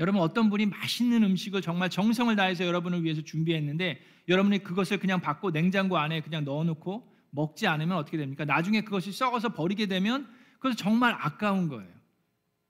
여러분 0.00 0.22
어떤 0.22 0.50
분이 0.50 0.66
맛있는 0.66 1.22
음식을 1.22 1.62
정말 1.62 1.88
정성을 1.88 2.34
다해서 2.34 2.66
여러분을 2.66 3.04
위해서 3.04 3.22
준비했는데 3.22 4.00
여러분이 4.26 4.64
그것을 4.64 4.98
그냥 4.98 5.20
받고 5.20 5.52
냉장고 5.52 5.98
안에 5.98 6.22
그냥 6.22 6.44
넣어놓고 6.44 7.15
먹지 7.30 7.66
않으면 7.66 7.96
어떻게 7.96 8.16
됩니까? 8.16 8.44
나중에 8.44 8.82
그것이 8.82 9.12
썩어서 9.12 9.50
버리게 9.50 9.86
되면 9.86 10.28
그것은 10.54 10.76
정말 10.76 11.14
아까운 11.18 11.68
거예요. 11.68 11.92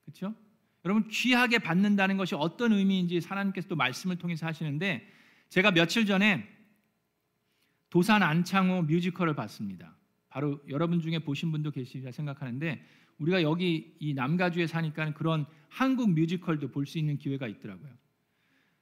그렇죠? 0.05 0.35
여러분 0.85 1.09
귀하게 1.09 1.59
받는다는 1.59 2.17
것이 2.17 2.35
어떤 2.35 2.73
의미인지 2.73 3.19
하나님께서 3.19 3.69
또 3.69 3.77
말씀을 3.77 4.17
통해서 4.17 4.47
하시는데 4.47 5.07
제가 5.49 5.73
며칠 5.73 6.07
전에 6.07 6.49
도산 7.91 8.23
안창호 8.23 8.83
뮤지컬을 8.83 9.35
봤습니다. 9.35 9.95
바로 10.29 10.61
여러분 10.69 11.01
중에 11.01 11.19
보신 11.21 11.51
분도 11.51 11.71
계시리라 11.71 12.13
생각하는데 12.13 12.85
우리가 13.19 13.43
여기 13.43 13.97
이 13.99 14.15
남가주에 14.15 14.67
사니까 14.67 15.15
그런 15.15 15.47
한국 15.69 16.11
뮤지컬도 16.13 16.71
볼 16.71 16.87
수 16.87 16.99
있는 16.99 17.17
기회가 17.17 17.47
있더라고요. 17.49 17.91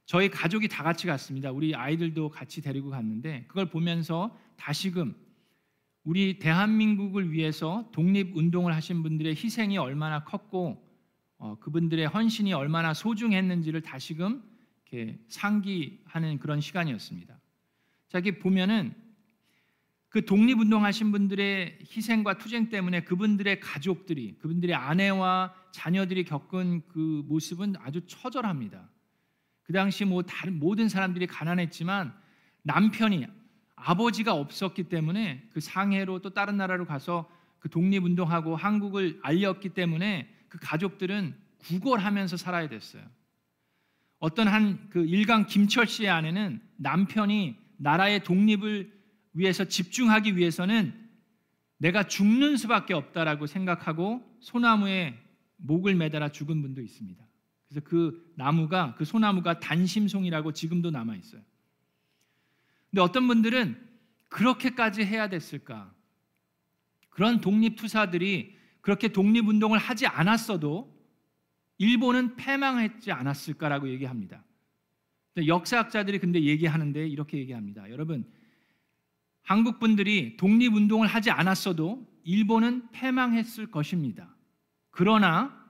저희 0.06 0.28
가족이 0.28 0.68
다 0.68 0.82
같이 0.82 1.06
갔습니다. 1.06 1.50
우리 1.50 1.74
아이들도 1.74 2.28
같이 2.28 2.60
데리고 2.60 2.90
갔는데 2.90 3.44
그걸 3.48 3.70
보면서 3.70 4.36
다시금 4.56 5.14
우리 6.04 6.38
대한민국을 6.38 7.32
위해서 7.32 7.88
독립 7.92 8.36
운동을 8.36 8.74
하신 8.74 9.02
분들의 9.02 9.34
희생이 9.34 9.78
얼마나 9.78 10.22
컸고 10.22 10.84
어, 11.38 11.58
그분들의 11.58 12.06
헌신이 12.06 12.52
얼마나 12.52 12.92
소중했는지를 12.94 13.80
다시금 13.80 14.42
이렇게 14.90 15.18
상기하는 15.28 16.38
그런 16.38 16.60
시간이었습니다. 16.60 17.40
자, 18.08 18.18
이게 18.18 18.38
보면은 18.38 18.94
그 20.10 20.24
독립운동하신 20.24 21.10
분들의 21.10 21.78
희생과 21.90 22.38
투쟁 22.38 22.68
때문에 22.68 23.02
그분들의 23.02 23.58
가족들이 23.58 24.36
그분들의 24.38 24.76
아내와 24.76 25.54
자녀들이 25.72 26.24
겪은 26.24 26.82
그 26.86 27.24
모습은 27.26 27.74
아주 27.80 28.02
처절합니다. 28.06 28.88
그 29.64 29.72
당시 29.72 30.04
뭐 30.04 30.22
다른 30.22 30.60
모든 30.60 30.88
사람들이 30.88 31.26
가난했지만 31.26 32.14
남편이 32.62 33.26
아버지가 33.86 34.32
없었기 34.34 34.84
때문에 34.84 35.46
그 35.52 35.60
상해로 35.60 36.20
또 36.20 36.30
다른 36.30 36.56
나라로 36.56 36.86
가서 36.86 37.30
그 37.58 37.68
독립운동하고 37.68 38.56
한국을 38.56 39.20
알렸기 39.22 39.70
때문에 39.70 40.28
그 40.48 40.58
가족들은 40.58 41.34
구걸하면서 41.58 42.36
살아야 42.38 42.68
됐어요. 42.68 43.02
어떤 44.18 44.48
한 44.48 44.88
그 44.88 45.04
일강 45.04 45.46
김철 45.46 45.86
씨의 45.86 46.08
아내는 46.08 46.62
남편이 46.76 47.56
나라의 47.76 48.24
독립을 48.24 48.90
위해서 49.34 49.64
집중하기 49.64 50.36
위해서는 50.36 50.94
내가 51.76 52.04
죽는 52.04 52.56
수밖에 52.56 52.94
없다라고 52.94 53.46
생각하고 53.46 54.22
소나무에 54.40 55.18
목을 55.56 55.94
매달아 55.94 56.30
죽은 56.30 56.62
분도 56.62 56.80
있습니다. 56.80 57.22
그래서 57.68 57.80
그 57.84 58.32
나무가 58.36 58.94
그 58.94 59.04
소나무가 59.04 59.60
단심송이라고 59.60 60.52
지금도 60.52 60.90
남아 60.90 61.16
있어요. 61.16 61.42
근데 62.94 63.02
어떤 63.02 63.26
분들은 63.26 63.76
그렇게까지 64.28 65.04
해야 65.04 65.28
됐을까? 65.28 65.92
그런 67.10 67.40
독립 67.40 67.74
투사들이 67.74 68.56
그렇게 68.82 69.08
독립 69.08 69.48
운동을 69.48 69.80
하지 69.80 70.06
않았어도 70.06 70.96
일본은 71.78 72.36
패망했지 72.36 73.10
않았을까라고 73.10 73.88
얘기합니다. 73.88 74.44
역사학자들이 75.44 76.20
근데 76.20 76.42
얘기하는데 76.42 77.04
이렇게 77.08 77.38
얘기합니다. 77.38 77.90
여러분 77.90 78.30
한국 79.42 79.80
분들이 79.80 80.36
독립 80.36 80.72
운동을 80.72 81.08
하지 81.08 81.32
않았어도 81.32 82.06
일본은 82.22 82.88
패망했을 82.92 83.72
것입니다. 83.72 84.36
그러나 84.92 85.66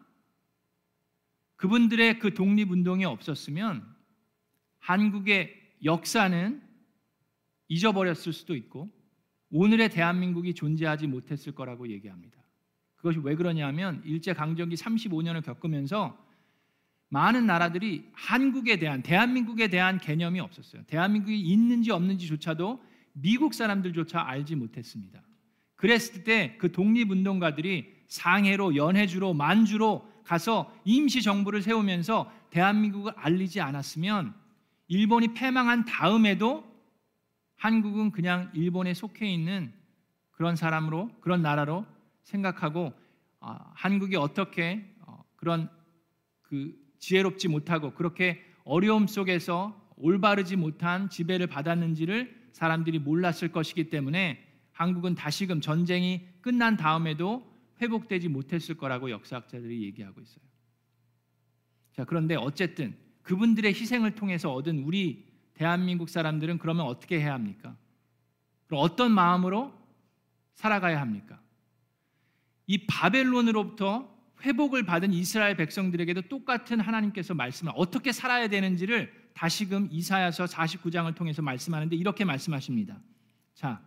그분들의 1.57 2.19
그 2.19 2.35
독립 2.35 2.71
운동이 2.71 3.07
없었으면 3.07 3.83
한국의 4.79 5.59
역사는 5.83 6.74
잊어버렸을 7.69 8.33
수도 8.33 8.55
있고 8.55 8.91
오늘의 9.51 9.91
대한민국이 9.91 10.55
존재하지 10.55 11.07
못했을 11.07 11.55
거라고 11.55 11.89
얘기합니다. 11.89 12.39
그것이 12.97 13.21
왜 13.23 13.35
그러냐면 13.35 14.03
일제 14.05 14.33
강점기 14.33 14.77
35년을 14.77 15.45
겪으면서 15.45 16.19
많은 17.11 17.47
나라들이 17.47 18.09
한국에 18.13 18.79
대한 18.79 19.03
대한민국에 19.03 19.69
대한 19.69 19.99
개념이 19.99 20.41
없었어요. 20.41 20.83
대한민국이 20.87 21.39
있는지 21.39 21.91
없는지조차도 21.93 22.83
미국 23.13 23.55
사람들조차 23.55 24.21
알지 24.27 24.57
못했습니다. 24.57 25.23
그랬을 25.77 26.25
때 26.25 26.57
그 26.59 26.73
독립운동가들이 26.73 27.93
상해로 28.09 28.77
연해주로 28.77 29.35
만주로 29.35 30.09
가서 30.25 30.75
임시 30.85 31.23
정부를 31.23 31.63
세우면서 31.63 32.33
대한민국을 32.51 33.13
알리지 33.17 33.61
않았으면 33.61 34.35
일본이 34.89 35.35
패망한 35.35 35.85
다음에도 35.85 36.65
한국은 37.65 38.11
그냥 38.11 38.51
일본에 38.53 38.93
속해 38.93 39.27
있는 39.27 39.73
그런 40.33 40.55
사람으로 40.55 41.09
그런 41.23 41.41
나라로 41.41 41.87
생각하고 42.23 42.93
어, 43.41 43.57
한국이 43.73 44.17
어떻게 44.17 44.95
어, 45.01 45.25
그런 45.35 45.71
그 46.43 46.77
지혜롭지 46.99 47.49
못하고 47.49 47.95
그렇게 47.95 48.45
어려움 48.65 49.07
속에서 49.07 49.83
올바르지 49.97 50.57
못한 50.57 51.09
지배를 51.09 51.47
받았는지를 51.47 52.51
사람들이 52.53 52.99
몰랐을 52.99 53.51
것이기 53.51 53.89
때문에 53.89 54.47
한국은 54.73 55.15
다시금 55.15 55.63
전쟁이 55.63 56.29
끝난 56.43 56.77
다음에도 56.77 57.51
회복되지 57.81 58.29
못했을 58.29 58.75
거라고 58.75 59.11
역사학자들이 59.11 59.85
얘기하고 59.85 60.21
있어요. 60.21 60.45
자, 61.93 62.05
그런데 62.05 62.37
어쨌든 62.37 62.95
그분들의 63.23 63.73
희생을 63.73 64.17
통해서 64.17 64.53
얻은 64.53 64.81
우리 64.81 65.24
대한민국 65.55 66.09
사람들은 66.09 66.59
그러면 66.59 66.87
어떻게 66.87 67.21
해야 67.21 67.33
합니까? 67.35 67.77
그럼 68.67 68.83
어떤 68.83 69.13
마음으로 69.13 69.73
살아가야 70.55 71.01
합니까? 71.01 71.41
이 72.67 72.87
바벨론으로부터 72.87 74.13
회복을 74.43 74.85
받은 74.85 75.13
이스라엘 75.13 75.57
백성들에게도 75.57 76.23
똑같은 76.23 76.81
하나님께서 76.81 77.35
말씀을 77.35 77.73
어떻게 77.77 78.13
살아야 78.13 78.49
되는지를 78.49 79.31
다시금 79.35 79.89
이사야서 79.91 80.45
49장을 80.45 81.15
통해서 81.15 81.43
말씀하는데 81.43 81.97
이렇게 81.97 82.25
말씀하십니다. 82.25 83.01
자, 83.55 83.83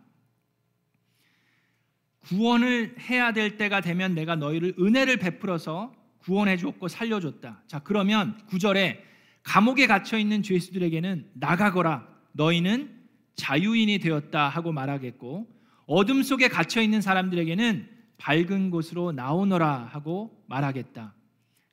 구원을 2.20 2.96
해야 2.98 3.32
될 3.32 3.56
때가 3.56 3.80
되면 3.80 4.14
내가 4.14 4.36
너희를 4.36 4.74
은혜를 4.78 5.18
베풀어서 5.18 5.94
구원해 6.18 6.56
줬고 6.56 6.88
살려 6.88 7.20
줬다. 7.20 7.62
자, 7.66 7.78
그러면 7.78 8.38
9절에 8.48 9.00
감옥에 9.42 9.86
갇혀 9.86 10.18
있는 10.18 10.42
죄수들에게는 10.42 11.30
나가거라. 11.34 12.06
너희는 12.32 12.94
자유인이 13.36 13.98
되었다 13.98 14.48
하고 14.48 14.72
말하겠고 14.72 15.46
어둠 15.86 16.22
속에 16.22 16.48
갇혀 16.48 16.82
있는 16.82 17.00
사람들에게는 17.00 17.88
밝은 18.18 18.70
곳으로 18.70 19.12
나오너라 19.12 19.88
하고 19.92 20.44
말하겠다. 20.48 21.14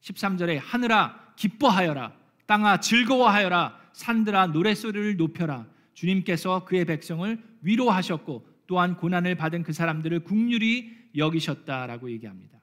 13절에 0.02 0.60
하늘아 0.62 1.34
기뻐하여라 1.36 2.14
땅아 2.46 2.80
즐거워하여라 2.80 3.80
산들아 3.94 4.48
노래소리를 4.48 5.18
높여라 5.18 5.66
주님께서 5.94 6.66
그의 6.66 6.86
백성을 6.86 7.44
위로하셨고 7.62 8.48
또한 8.68 8.96
고난을 8.98 9.36
받은 9.36 9.64
그 9.64 9.74
사람들을 9.74 10.24
국률이 10.24 10.94
여기셨다라고 11.16 12.12
얘기합니다. 12.12 12.60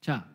자, 0.00 0.28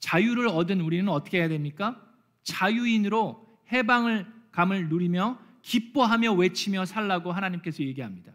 자유를 0.00 0.48
얻은 0.48 0.80
우리는 0.80 1.08
어떻게 1.08 1.38
해야 1.38 1.48
됩니까? 1.48 2.02
자유인으로 2.46 3.44
해방을 3.72 4.26
감을 4.52 4.88
누리며 4.88 5.38
기뻐하며 5.62 6.32
외치며 6.32 6.86
살라고 6.86 7.32
하나님께서 7.32 7.82
얘기합니다. 7.82 8.32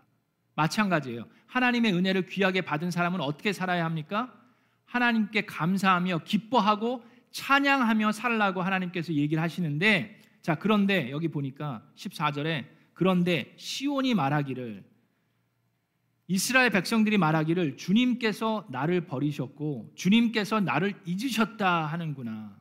마찬가지예요. 0.56 1.26
하나님의 1.48 1.94
은혜를 1.94 2.28
귀하게 2.28 2.62
받은 2.62 2.92
사람은 2.92 3.22
어떻게 3.22 3.54
살아야 3.54 3.86
합니까? 3.86 4.32
하나님께 4.86 5.46
감사하며 5.46 6.20
기뻐하고 6.26 7.04
찬양하며 7.32 8.12
살라고 8.12 8.62
하나님께서 8.62 9.14
얘기를 9.14 9.42
하시는데 9.42 10.20
자 10.42 10.56
그런데 10.56 11.10
여기 11.12 11.30
보니까 11.30 11.82
14절에 11.96 12.66
그런데 12.94 13.54
시온이 13.56 14.14
말하기를 14.14 14.84
이스라엘 16.28 16.70
백성들이 16.70 17.18
말하기를 17.18 17.78
주님께서 17.78 18.68
나를 18.70 19.06
버리셨고 19.06 19.94
주님께서 19.96 20.60
나를 20.60 20.94
잊으셨다 21.06 21.86
하는구나. 21.86 22.61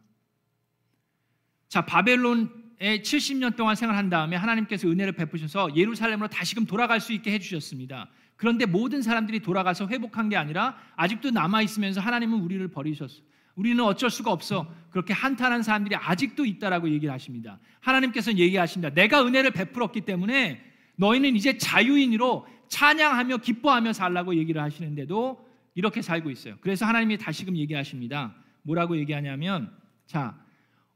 자 1.70 1.87
바벨론에 1.87 2.48
70년 2.80 3.54
동안 3.54 3.76
생활한 3.76 4.11
다음에 4.11 4.35
하나님께서 4.35 4.88
은혜를 4.88 5.12
베푸셔서 5.12 5.76
예루살렘으로 5.76 6.26
다시금 6.26 6.66
돌아갈 6.66 7.00
수 7.00 7.12
있게 7.12 7.30
해주셨습니다. 7.33 8.11
그런데 8.35 8.66
모든 8.66 9.02
사람들이 9.02 9.38
돌아가서 9.38 9.87
회복한 9.87 10.28
게 10.28 10.37
아니라 10.37 10.76
아직도 10.96 11.30
남아 11.30 11.62
있으면서 11.62 12.00
하나님은 12.00 12.40
우리를 12.40 12.66
버리셨어. 12.68 13.22
우리는 13.54 13.85
어쩔 13.85 14.11
수가 14.11 14.33
없어. 14.33 14.68
그렇게 14.90 15.12
한탄한 15.12 15.62
사람들이 15.62 15.94
아직도 15.94 16.44
있다라고 16.44 16.90
얘기를 16.90 17.14
하십니다. 17.14 17.61
하나님께서는 17.78 18.40
얘기하십니다. 18.40 18.92
내가 18.92 19.24
은혜를 19.24 19.52
베풀었기 19.52 20.00
때문에 20.00 20.64
너희는 20.96 21.37
이제 21.37 21.56
자유인으로 21.56 22.48
찬양하며 22.68 23.37
기뻐하며 23.38 23.92
살라고 23.92 24.35
얘기를 24.35 24.61
하시는데도 24.61 25.46
이렇게 25.76 26.02
살고 26.02 26.30
있어요. 26.30 26.56
그래서 26.62 26.85
하나님이 26.85 27.16
다시금 27.18 27.56
얘기하십니다. 27.56 28.35
뭐라고 28.62 28.96
얘기하냐면 28.96 29.70
자, 30.06 30.35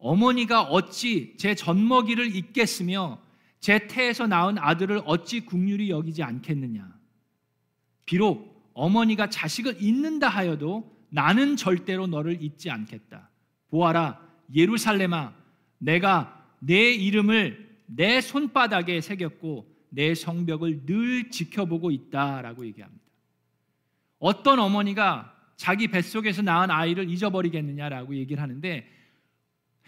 어머니가 0.04 0.64
어찌 0.64 1.34
제 1.38 1.54
젖먹이를 1.54 2.36
잊겠으며 2.36 3.18
제 3.58 3.86
태에서 3.88 4.26
낳은 4.26 4.58
아들을 4.58 5.00
어찌 5.06 5.40
국률이 5.40 5.88
여기지 5.88 6.22
않겠느냐. 6.22 6.86
비록 8.04 8.70
어머니가 8.74 9.30
자식을 9.30 9.82
잊는다 9.82 10.28
하여도 10.28 10.94
나는 11.08 11.56
절대로 11.56 12.06
너를 12.06 12.42
잊지 12.42 12.70
않겠다. 12.70 13.30
보아라, 13.70 14.20
예루살렘아, 14.54 15.32
내가 15.78 16.48
내 16.58 16.92
이름을 16.92 17.78
내 17.86 18.20
손바닥에 18.20 19.00
새겼고 19.00 19.66
내 19.88 20.14
성벽을 20.14 20.84
늘 20.84 21.30
지켜보고 21.30 21.90
있다라고 21.90 22.66
얘기합니다. 22.66 23.02
어떤 24.18 24.58
어머니가 24.58 25.34
자기 25.56 25.88
뱃속에서 25.88 26.42
낳은 26.42 26.70
아이를 26.70 27.08
잊어버리겠느냐라고 27.08 28.16
얘기를 28.16 28.42
하는데 28.42 28.86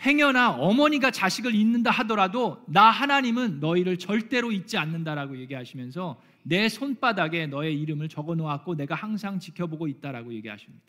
행여나 0.01 0.51
어머니가 0.51 1.11
자식을 1.11 1.55
잊는다 1.55 1.91
하더라도 1.91 2.63
나 2.69 2.91
하나님은 2.91 3.61
너희를 3.61 3.99
절대로 3.99 4.53
잊지 4.53 4.77
않는다라고 4.77 5.39
얘기하시면서 5.39 6.21
내 6.43 6.69
손바닥에 6.69 7.47
너의 7.47 7.81
이름을 7.81 8.09
적어 8.09 8.35
놓았고 8.35 8.77
내가 8.77 8.95
항상 8.95 9.41
지켜보고 9.41 9.89
있다라고 9.89 10.33
얘기하십니다. 10.35 10.85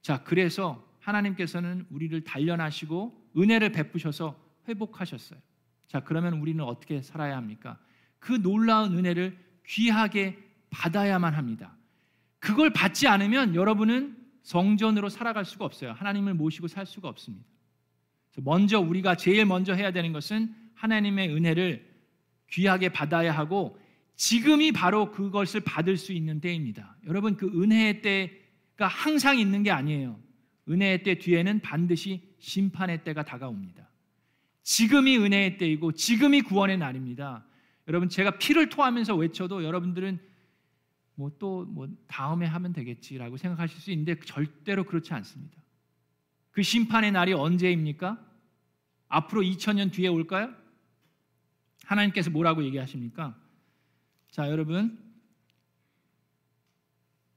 자, 0.00 0.22
그래서 0.22 0.86
하나님께서는 1.00 1.86
우리를 1.90 2.22
단련하시고 2.22 3.30
은혜를 3.36 3.72
베푸셔서 3.72 4.38
회복하셨어요. 4.68 5.38
자, 5.88 6.00
그러면 6.00 6.34
우리는 6.34 6.64
어떻게 6.64 7.02
살아야 7.02 7.36
합니까? 7.36 7.78
그 8.18 8.40
놀라운 8.40 8.96
은혜를 8.96 9.36
귀하게 9.66 10.38
받아야만 10.70 11.34
합니다. 11.34 11.76
그걸 12.38 12.70
받지 12.72 13.08
않으면 13.08 13.54
여러분은 13.54 14.15
성전으로 14.46 15.08
살아갈 15.08 15.44
수가 15.44 15.64
없어요. 15.64 15.90
하나님을 15.90 16.32
모시고 16.34 16.68
살 16.68 16.86
수가 16.86 17.08
없습니다. 17.08 17.44
먼저 18.36 18.78
우리가 18.78 19.16
제일 19.16 19.44
먼저 19.44 19.74
해야 19.74 19.90
되는 19.90 20.12
것은 20.12 20.54
하나님의 20.74 21.34
은혜를 21.34 21.84
귀하게 22.52 22.90
받아야 22.90 23.32
하고 23.32 23.76
지금이 24.14 24.70
바로 24.70 25.10
그것을 25.10 25.62
받을 25.62 25.96
수 25.96 26.12
있는 26.12 26.40
때입니다. 26.40 26.96
여러분 27.08 27.36
그 27.36 27.48
은혜의 27.60 28.02
때가 28.02 28.86
항상 28.86 29.40
있는 29.40 29.64
게 29.64 29.72
아니에요. 29.72 30.16
은혜의 30.68 31.02
때 31.02 31.18
뒤에는 31.18 31.58
반드시 31.58 32.22
심판의 32.38 33.02
때가 33.02 33.24
다가옵니다. 33.24 33.90
지금이 34.62 35.18
은혜의 35.18 35.58
때이고 35.58 35.90
지금이 35.90 36.42
구원의 36.42 36.78
날입니다. 36.78 37.44
여러분 37.88 38.08
제가 38.08 38.38
피를 38.38 38.68
토하면서 38.68 39.16
외쳐도 39.16 39.64
여러분들은 39.64 40.20
뭐 41.16 41.30
또뭐 41.38 41.64
뭐 41.64 41.88
다음에 42.06 42.46
하면 42.46 42.72
되겠지라고 42.72 43.36
생각하실 43.38 43.80
수 43.80 43.90
있는데 43.90 44.18
절대로 44.20 44.84
그렇지 44.84 45.12
않습니다. 45.14 45.56
그 46.52 46.62
심판의 46.62 47.12
날이 47.12 47.32
언제입니까? 47.32 48.18
앞으로 49.08 49.42
2000년 49.42 49.92
뒤에 49.92 50.08
올까요? 50.08 50.54
하나님께서 51.84 52.30
뭐라고 52.30 52.64
얘기하십니까? 52.64 53.36
자, 54.30 54.50
여러분. 54.50 54.98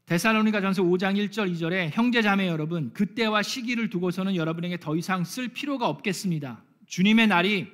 데살로니가 0.06 0.60
전서 0.60 0.82
5장 0.82 1.16
1절 1.16 1.54
2절에 1.54 1.92
형제 1.92 2.22
자매 2.24 2.48
여러분, 2.48 2.92
그때와 2.94 3.44
시기를 3.44 3.90
두고서는 3.92 4.36
여러분에게 4.36 4.80
더 4.80 4.96
이상 4.96 5.24
쓸 5.24 5.50
필요가 5.50 5.88
없겠습니다. 5.88 6.64
주님의 6.88 7.28
날이 7.28 7.72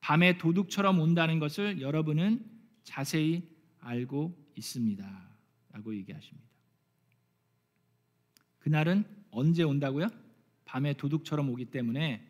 밤에 0.00 0.38
도둑처럼 0.38 0.98
온다는 1.00 1.38
것을 1.38 1.82
여러분은 1.82 2.42
자세히 2.82 3.42
알고 3.80 4.34
있습니다. 4.58 5.28
라고 5.72 5.94
얘기하십니다. 5.94 6.48
그날은 8.58 9.04
언제 9.30 9.62
온다고요? 9.62 10.08
밤에 10.64 10.94
도둑처럼 10.94 11.48
오기 11.50 11.66
때문에 11.66 12.26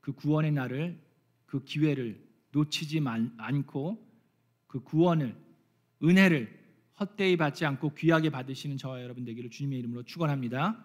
그 0.00 0.12
구원의 0.12 0.52
날을 0.52 1.00
그 1.46 1.64
기회를 1.64 2.24
놓치지 2.52 3.02
않고 3.36 4.06
그 4.66 4.80
구원을 4.80 5.34
은혜를 6.02 6.56
헛되이 7.00 7.36
받지 7.36 7.64
않고 7.64 7.94
귀하게 7.94 8.30
받으시는 8.30 8.76
저와 8.76 9.02
여러분 9.02 9.24
되기를 9.24 9.50
주님의 9.50 9.78
이름으로 9.80 10.02
축원합니다. 10.04 10.84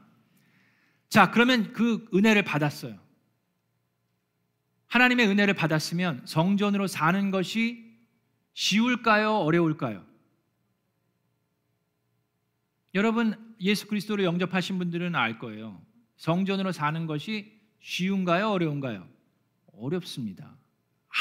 자, 1.09 1.31
그러면 1.31 1.73
그 1.73 2.07
은혜를 2.13 2.43
받았어요. 2.43 2.99
하나님의 4.87 5.27
은혜를 5.27 5.53
받았으면 5.55 6.25
성전으로 6.25 6.87
사는 6.87 7.31
것이 7.31 7.83
쉬울까요? 8.53 9.37
어려울까요? 9.37 10.12
여러분 12.93 13.55
예수 13.59 13.87
그리스도를 13.87 14.23
영접하신 14.23 14.77
분들은 14.77 15.15
알 15.15 15.39
거예요. 15.39 15.81
성전으로 16.17 16.71
사는 16.71 17.05
것이 17.07 17.51
쉬운가요? 17.79 18.49
어려운가요? 18.49 19.07
어렵습니다. 19.73 20.55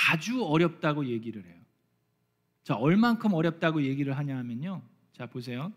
아주 0.08 0.44
어렵다고 0.44 1.06
얘기를 1.06 1.44
해요. 1.44 1.61
자, 2.62 2.76
얼만큼 2.76 3.32
어렵다고 3.32 3.82
얘기를 3.82 4.16
하냐 4.16 4.37
하면요. 4.37 4.82
자, 5.12 5.26
보세요. 5.26 5.72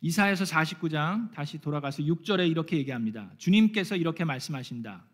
이사에서 0.00 0.44
49장 0.44 1.32
다시 1.32 1.60
돌아가서 1.60 2.02
6절에 2.02 2.48
이렇게 2.48 2.76
얘기합니다. 2.76 3.32
주님께서 3.38 3.96
이렇게 3.96 4.24
말씀하신다. 4.24 5.04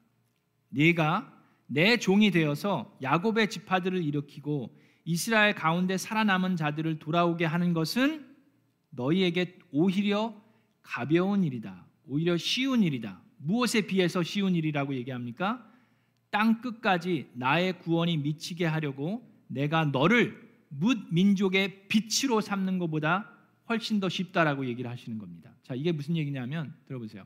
네가 0.70 1.32
내 1.66 1.96
종이 1.96 2.32
되어서 2.32 2.98
야곱의 3.00 3.50
지파들을 3.50 4.02
일으키고 4.02 4.76
이스라엘 5.04 5.54
가운데 5.54 5.96
살아남은 5.96 6.56
자들을 6.56 6.98
돌아오게 6.98 7.44
하는 7.44 7.72
것은 7.72 8.29
너희에게 8.90 9.58
오히려 9.70 10.34
가벼운 10.82 11.44
일이다. 11.44 11.86
오히려 12.06 12.36
쉬운 12.36 12.82
일이다. 12.82 13.20
무엇에 13.38 13.82
비해서 13.82 14.22
쉬운 14.22 14.54
일이라고 14.54 14.94
얘기합니까? 14.94 15.66
땅 16.30 16.60
끝까지 16.60 17.28
나의 17.34 17.78
구원이 17.78 18.16
미치게 18.18 18.66
하려고 18.66 19.26
내가 19.48 19.84
너를 19.84 20.48
뭇 20.68 20.98
민족의 21.10 21.88
빛으로 21.88 22.40
삼는 22.40 22.78
것보다 22.78 23.28
훨씬 23.68 24.00
더 24.00 24.08
쉽다라고 24.08 24.66
얘기를 24.66 24.90
하시는 24.90 25.18
겁니다. 25.18 25.52
자, 25.62 25.74
이게 25.74 25.92
무슨 25.92 26.16
얘기냐면 26.16 26.74
들어보세요. 26.86 27.24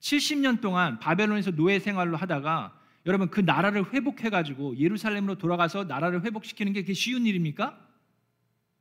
70년 0.00 0.60
동안 0.60 0.98
바벨론에서 0.98 1.50
노예 1.52 1.78
생활로 1.78 2.16
하다가 2.16 2.78
여러분 3.06 3.30
그 3.30 3.40
나라를 3.40 3.92
회복해 3.92 4.30
가지고 4.30 4.76
예루살렘으로 4.78 5.36
돌아가서 5.36 5.84
나라를 5.84 6.24
회복시키는 6.24 6.72
게 6.72 6.82
그게 6.82 6.94
쉬운 6.94 7.26
일입니까? 7.26 7.78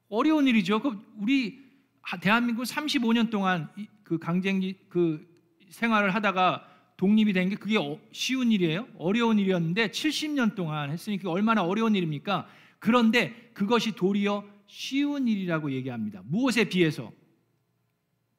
어려운 0.09 0.47
일이죠. 0.47 0.81
그 0.81 0.97
우리 1.17 1.68
대한민국 2.17 2.63
35년 2.63 3.29
동안 3.29 3.69
그 4.03 4.17
강쟁 4.17 4.61
그 4.89 5.27
생활을 5.69 6.15
하다가 6.15 6.65
독립이 6.97 7.31
된 7.31 7.49
게 7.49 7.55
그게 7.55 7.77
어, 7.77 7.97
쉬운 8.11 8.51
일이에요? 8.51 8.87
어려운 8.97 9.39
일이었는데 9.39 9.89
70년 9.91 10.53
동안 10.53 10.91
했으니 10.91 11.17
그 11.17 11.29
얼마나 11.29 11.63
어려운 11.63 11.95
일입니까? 11.95 12.47
그런데 12.79 13.51
그것이 13.53 13.95
도리어 13.95 14.43
쉬운 14.67 15.27
일이라고 15.27 15.71
얘기합니다. 15.71 16.21
무엇에 16.25 16.65
비해서? 16.65 17.11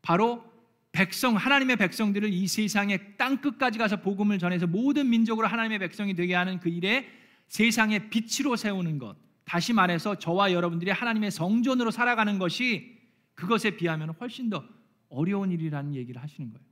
바로 0.02 0.44
백성 0.92 1.36
하나님의 1.36 1.76
백성들을 1.76 2.32
이 2.32 2.46
세상의 2.46 3.16
땅 3.16 3.40
끝까지 3.40 3.78
가서 3.78 4.00
복음을 4.00 4.38
전해서 4.38 4.66
모든 4.66 5.08
민족으로 5.08 5.46
하나님의 5.46 5.78
백성이 5.78 6.14
되게 6.14 6.34
하는 6.34 6.60
그 6.60 6.68
일에 6.68 7.06
세상의 7.48 8.10
빛으로 8.10 8.56
세우는 8.56 8.98
것. 8.98 9.16
다시 9.44 9.72
말해서 9.72 10.16
저와 10.16 10.52
여러분들이 10.52 10.90
하나님의 10.90 11.30
성전으로 11.30 11.90
살아가는 11.90 12.38
것이 12.38 12.99
그것에 13.34 13.76
비하면 13.76 14.10
훨씬 14.20 14.50
더 14.50 14.64
어려운 15.08 15.50
일이라는 15.50 15.94
얘기를 15.94 16.22
하시는 16.22 16.50
거예요. 16.50 16.64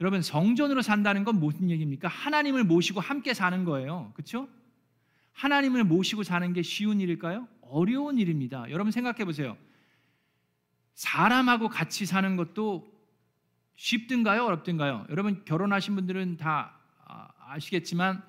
여러분 0.00 0.20
성전으로 0.20 0.82
산다는 0.82 1.22
건 1.24 1.38
무슨 1.38 1.70
얘기입니까? 1.70 2.08
하나님을 2.08 2.64
모시고 2.64 3.00
함께 3.00 3.34
사는 3.34 3.64
거예요. 3.64 4.10
그렇죠? 4.14 4.48
하나님을 5.32 5.84
모시고 5.84 6.24
사는 6.24 6.52
게 6.52 6.62
쉬운 6.62 7.00
일일까요? 7.00 7.46
어려운 7.60 8.18
일입니다. 8.18 8.68
여러분 8.70 8.90
생각해 8.90 9.24
보세요. 9.24 9.56
사람하고 10.94 11.68
같이 11.68 12.04
사는 12.04 12.36
것도 12.36 12.92
쉽든가요? 13.76 14.44
어렵든가요? 14.44 15.06
여러분 15.08 15.44
결혼하신 15.44 15.94
분들은 15.94 16.36
다 16.36 16.78
아, 17.06 17.28
아시겠지만 17.48 18.22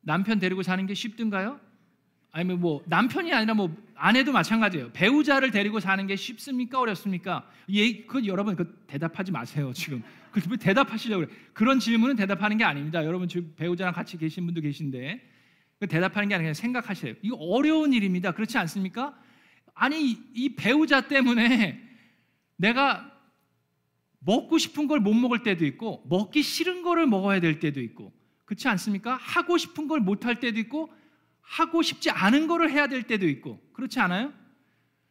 남편 0.00 0.38
데리고 0.38 0.62
사는 0.62 0.84
게 0.86 0.94
쉽든가요? 0.94 1.60
아니면 2.32 2.60
뭐 2.60 2.82
남편이 2.86 3.32
아니라 3.32 3.54
뭐 3.54 3.74
아내도 3.94 4.32
마찬가지예요. 4.32 4.90
배우자를 4.92 5.50
데리고 5.50 5.80
사는 5.80 6.06
게 6.06 6.16
쉽습니까? 6.16 6.78
어렵습니까? 6.80 7.48
예, 7.70 8.04
그 8.04 8.24
여러분 8.26 8.56
그 8.56 8.82
대답하지 8.86 9.32
마세요 9.32 9.72
지금. 9.74 10.02
그 10.30 10.40
대답하시려고 10.58 11.26
그래. 11.26 11.34
그런 11.52 11.80
질문은 11.80 12.14
대답하는 12.16 12.56
게 12.56 12.64
아닙니다. 12.64 13.04
여러분 13.04 13.26
지금 13.28 13.52
배우자랑 13.56 13.92
같이 13.92 14.16
계신 14.16 14.44
분도 14.46 14.60
계신데 14.60 15.20
그 15.80 15.88
대답하는 15.88 16.28
게 16.28 16.34
아니라 16.36 16.54
생각하세요. 16.54 17.14
이거 17.22 17.36
어려운 17.36 17.92
일입니다. 17.92 18.30
그렇지 18.32 18.56
않습니까? 18.58 19.18
아니 19.74 20.18
이 20.34 20.54
배우자 20.54 21.00
때문에 21.08 21.80
내가 22.56 23.10
먹고 24.20 24.58
싶은 24.58 24.86
걸 24.86 25.00
못 25.00 25.14
먹을 25.14 25.42
때도 25.42 25.64
있고 25.66 26.04
먹기 26.08 26.42
싫은 26.42 26.82
거를 26.82 27.06
먹어야 27.06 27.40
될 27.40 27.58
때도 27.58 27.80
있고 27.80 28.12
그렇지 28.44 28.68
않습니까? 28.68 29.16
하고 29.16 29.58
싶은 29.58 29.88
걸 29.88 30.00
못 30.00 30.26
할 30.26 30.38
때도 30.38 30.60
있고 30.60 30.92
하고 31.40 31.82
싶지 31.82 32.10
않은 32.10 32.46
거를 32.46 32.70
해야 32.70 32.86
될 32.86 33.02
때도 33.02 33.28
있고 33.28 33.60
그렇지 33.72 33.98
않아요? 34.00 34.32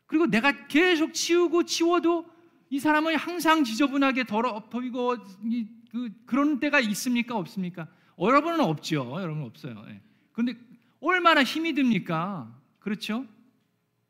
그리고 0.05 0.25
내가 0.25 0.67
계속 0.67 1.13
치우고 1.13 1.65
치워도 1.65 2.25
이 2.69 2.79
사람은 2.79 3.15
항상 3.15 3.63
지저분하게 3.63 4.25
더럽히고 4.25 5.17
그, 5.91 6.09
그런 6.25 6.59
때가 6.59 6.79
있습니까? 6.79 7.35
없습니까? 7.37 7.87
여러분은 8.19 8.59
없죠. 8.59 9.15
여러분 9.19 9.43
없어요. 9.43 9.83
예. 9.89 10.01
그런데 10.31 10.59
얼마나 10.99 11.43
힘이 11.43 11.73
듭니까? 11.73 12.53
그렇죠? 12.79 13.25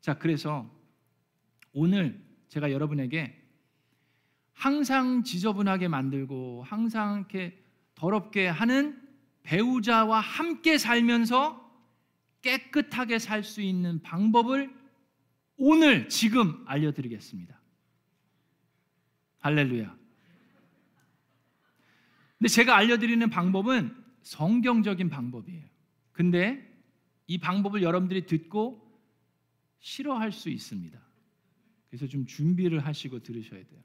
자, 0.02 0.18
그래서 0.18 0.70
오늘 1.74 2.20
제가 2.48 2.72
여러분에게 2.72 3.36
항상 4.54 5.24
지저분하게 5.24 5.88
만들고 5.88 6.64
항상 6.64 7.20
이렇게 7.20 7.58
더럽게 7.96 8.48
하는 8.48 9.02
배우자와 9.44 10.20
함께 10.20 10.78
살면서 10.78 11.69
깨끗하게 12.42 13.20
살 13.20 13.44
수 13.44 13.62
있는 13.62 14.02
방법을 14.02 14.74
오늘 15.58 16.08
지금 16.10 16.64
알려드리겠습니다. 16.68 17.60
할렐루야. 19.40 19.98
근데 22.38 22.48
제가 22.48 22.78
알려드리는 22.78 23.30
방법은 23.30 23.96
성경적인 24.22 25.10
방법이에요. 25.10 25.66
근데 26.14 26.66
이 27.28 27.38
방법을 27.38 27.82
여러분들이 27.82 28.26
듣고 28.26 28.90
싫어할 29.80 30.32
수 30.32 30.50
있습니다. 30.50 31.00
그래서 31.90 32.08
좀 32.08 32.26
준비를 32.26 32.86
하시고 32.86 33.20
들으셔야 33.20 33.64
돼요. 33.66 33.82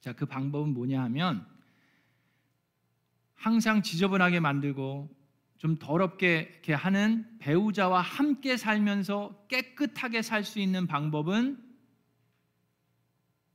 자, 0.00 0.12
그 0.12 0.26
방법은 0.26 0.74
뭐냐 0.74 1.02
하면 1.04 1.46
항상 3.34 3.82
지저분하게 3.82 4.40
만들고 4.40 5.14
좀 5.58 5.76
더럽게 5.76 6.60
하는 6.74 7.38
배우자와 7.38 8.00
함께 8.00 8.56
살면서 8.56 9.46
깨끗하게 9.48 10.22
살 10.22 10.44
수 10.44 10.58
있는 10.60 10.86
방법은 10.86 11.62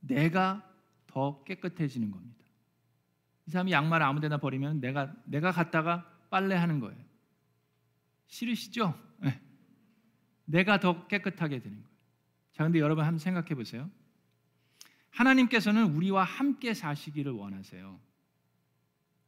내가 0.00 0.66
더 1.06 1.44
깨끗해지는 1.44 2.10
겁니다. 2.10 2.44
이 3.46 3.50
사람이 3.50 3.72
양말을 3.72 4.04
아무데나 4.06 4.38
버리면 4.38 4.80
내가 4.80 5.14
내가 5.24 5.52
갔다가 5.52 6.08
빨래하는 6.30 6.80
거예요. 6.80 6.98
싫으시죠? 8.28 8.94
네. 9.18 9.40
내가 10.44 10.80
더 10.80 11.06
깨끗하게 11.06 11.60
되는 11.60 11.76
거예요. 11.82 11.96
자, 12.52 12.64
근데 12.64 12.78
여러분 12.78 13.04
한번 13.04 13.18
생각해 13.18 13.54
보세요. 13.54 13.90
하나님께서는 15.10 15.94
우리와 15.94 16.24
함께 16.24 16.74
사시기를 16.74 17.32
원하세요. 17.32 18.00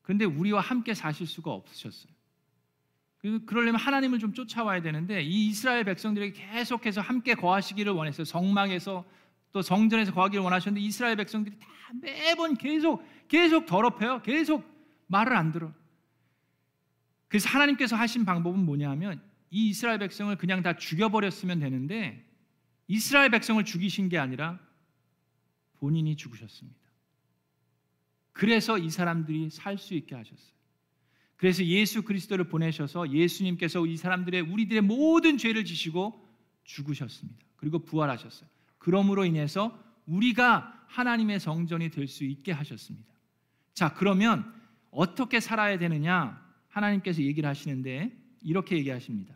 그런데 0.02 0.24
우리와 0.24 0.60
함께 0.60 0.94
사실 0.94 1.26
수가 1.26 1.52
없으셨어요. 1.52 2.12
그러려면 3.46 3.80
하나님을 3.80 4.18
좀 4.18 4.34
쫓아와야 4.34 4.82
되는데 4.82 5.22
이 5.22 5.46
이스라엘 5.48 5.84
백성들에게 5.84 6.32
계속해서 6.32 7.00
함께 7.00 7.34
거하시기를 7.34 7.92
원했어요. 7.92 8.24
성막에서 8.24 9.04
또 9.52 9.62
성전에서 9.62 10.12
거하기를 10.12 10.42
원하셨는데 10.42 10.84
이스라엘 10.84 11.16
백성들이 11.16 11.56
다 11.58 11.68
매번 12.00 12.56
계속 12.56 13.04
계속 13.28 13.66
더럽혀요. 13.66 14.22
계속 14.22 14.64
말을 15.06 15.36
안 15.36 15.52
들어. 15.52 15.72
그래서 17.28 17.48
하나님께서 17.48 17.94
하신 17.96 18.24
방법은 18.24 18.58
뭐냐면 18.58 19.22
이 19.50 19.68
이스라엘 19.68 19.98
백성을 19.98 20.34
그냥 20.36 20.62
다 20.62 20.76
죽여버렸으면 20.76 21.60
되는데 21.60 22.26
이스라엘 22.88 23.30
백성을 23.30 23.62
죽이신 23.64 24.08
게 24.08 24.18
아니라 24.18 24.58
본인이 25.74 26.16
죽으셨습니다. 26.16 26.80
그래서 28.32 28.78
이 28.78 28.90
사람들이 28.90 29.50
살 29.50 29.78
수 29.78 29.94
있게 29.94 30.14
하셨어요. 30.16 30.61
그래서 31.42 31.64
예수 31.64 32.02
그리스도를 32.02 32.44
보내셔서 32.44 33.10
예수님께서 33.10 33.84
이 33.84 33.96
사람들의 33.96 34.42
우리들의 34.42 34.80
모든 34.82 35.38
죄를 35.38 35.64
지시고 35.64 36.24
죽으셨습니다. 36.62 37.44
그리고 37.56 37.80
부활하셨어요. 37.80 38.48
그러므로 38.78 39.24
인해서 39.24 39.76
우리가 40.06 40.84
하나님의 40.86 41.40
성전이 41.40 41.90
될 41.90 42.06
수 42.06 42.22
있게 42.22 42.52
하셨습니다. 42.52 43.12
자, 43.74 43.92
그러면 43.92 44.54
어떻게 44.92 45.40
살아야 45.40 45.78
되느냐? 45.78 46.40
하나님께서 46.68 47.22
얘기를 47.22 47.48
하시는데 47.48 48.16
이렇게 48.42 48.76
얘기하십니다. 48.76 49.34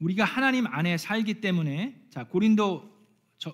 우리가 0.00 0.24
하나님 0.24 0.66
안에 0.66 0.98
살기 0.98 1.34
때문에 1.34 2.04
자, 2.10 2.24
고린도 2.24 2.90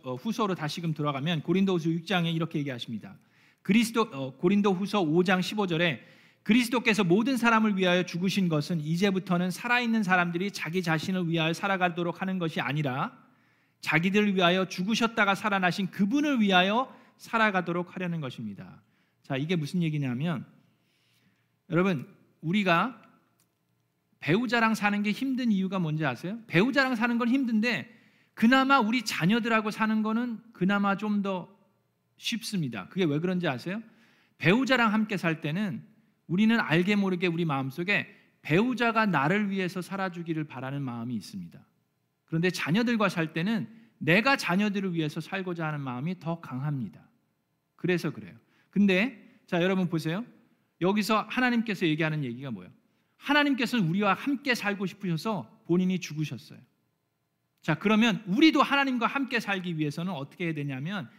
어, 0.05 0.15
후서로 0.15 0.55
다시금 0.55 0.95
돌아가면 0.95 1.43
고린도후서 1.43 1.91
6장에 1.91 2.35
이렇게 2.35 2.61
얘기하십니다. 2.61 3.19
그리스도 3.63 4.03
어, 4.13 4.37
고린도후서 4.37 5.03
5장 5.03 5.41
15절에 5.41 6.01
그리스도께서 6.43 7.05
모든 7.05 7.37
사람을 7.37 7.77
위하여 7.77 8.05
죽으신 8.05 8.49
것은 8.49 8.81
이제부터는 8.81 9.51
살아있는 9.51 10.03
사람들이 10.03 10.51
자기 10.51 10.83
자신을 10.83 11.29
위하여 11.29 11.53
살아가도록 11.53 12.23
하는 12.23 12.39
것이 12.39 12.61
아니라 12.61 13.13
자기들을 13.83 14.35
위하여 14.35 14.67
죽으셨다가 14.67 15.35
살아나신 15.35 15.91
그분을 15.91 16.41
위하여 16.41 16.91
살아가도록 17.19 17.95
하려는 17.95 18.21
것입니다. 18.21 18.81
자, 19.23 19.37
이게 19.37 19.57
무슨 19.57 19.83
얘기냐면 19.83 20.47
여러분, 21.69 22.09
우리가 22.41 23.03
배우자랑 24.21 24.75
사는 24.75 25.03
게 25.03 25.13
힘든 25.13 25.53
이유가 25.53 25.79
뭔지 25.79 26.07
아세요? 26.07 26.39
배우자랑 26.47 26.97
사는 26.97 27.19
건 27.19 27.29
힘든데 27.29 27.95
그나마 28.33 28.81
우리 28.81 29.05
자녀들하고 29.05 29.71
사는 29.71 30.03
거는 30.03 30.41
그나마 30.53 30.97
좀 30.97 31.23
더 31.23 31.58
쉽습니다. 32.19 32.89
그게 32.89 33.05
왜 33.05 33.19
그런지 33.19 33.49
아세요? 33.49 33.83
배우자랑 34.37 34.93
함께 34.93 35.17
살 35.17 35.41
때는 35.41 35.83
우리는 36.27 36.61
알게 36.61 36.97
모르게 36.97 37.27
우리 37.27 37.45
마음속에 37.45 38.15
배우자가 38.43 39.07
나를 39.07 39.51
위해서 39.51 39.81
살아주기를 39.81 40.45
바라는 40.45 40.83
마음이 40.83 41.15
있습니다. 41.17 41.59
그런데 42.27 42.51
자녀들과 42.51 43.09
살 43.09 43.33
때는 43.33 43.69
내가 43.99 44.37
자녀들을 44.37 44.95
위해서 44.95 45.21
살고자 45.21 45.67
하는 45.67 45.81
마음이 45.81 46.21
더 46.21 46.41
강합니다. 46.41 47.09
그래서 47.77 48.11
그래요. 48.11 48.35
근데 48.71 49.41
자 49.47 49.63
여러분 49.63 49.89
보세요. 49.89 50.25
여기서 50.81 51.27
하나님께서 51.29 51.87
얘기하는 51.87 52.23
얘기가 52.23 52.51
뭐예요? 52.51 52.71
하나님께서는 53.17 53.89
우리와 53.89 54.15
함께 54.15 54.55
살고 54.55 54.87
싶으셔서 54.87 55.63
본인이 55.67 55.99
죽으셨어요. 55.99 56.61
자, 57.61 57.75
그러면 57.75 58.23
우리도 58.27 58.63
하나님과 58.63 59.07
함께 59.07 59.41
살기 59.41 59.79
위해서는 59.79 60.13
어떻게 60.13 60.47
해야 60.47 60.55
되냐면 60.55 61.11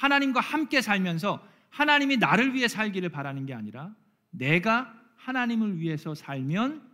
하나님과 0.00 0.40
함께 0.40 0.80
살면서 0.80 1.46
하나님이 1.68 2.16
나를 2.16 2.54
위해 2.54 2.68
살기를 2.68 3.10
바라는 3.10 3.44
게 3.44 3.52
아니라 3.52 3.94
내가 4.30 4.94
하나님을 5.16 5.78
위해서 5.78 6.14
살면 6.14 6.88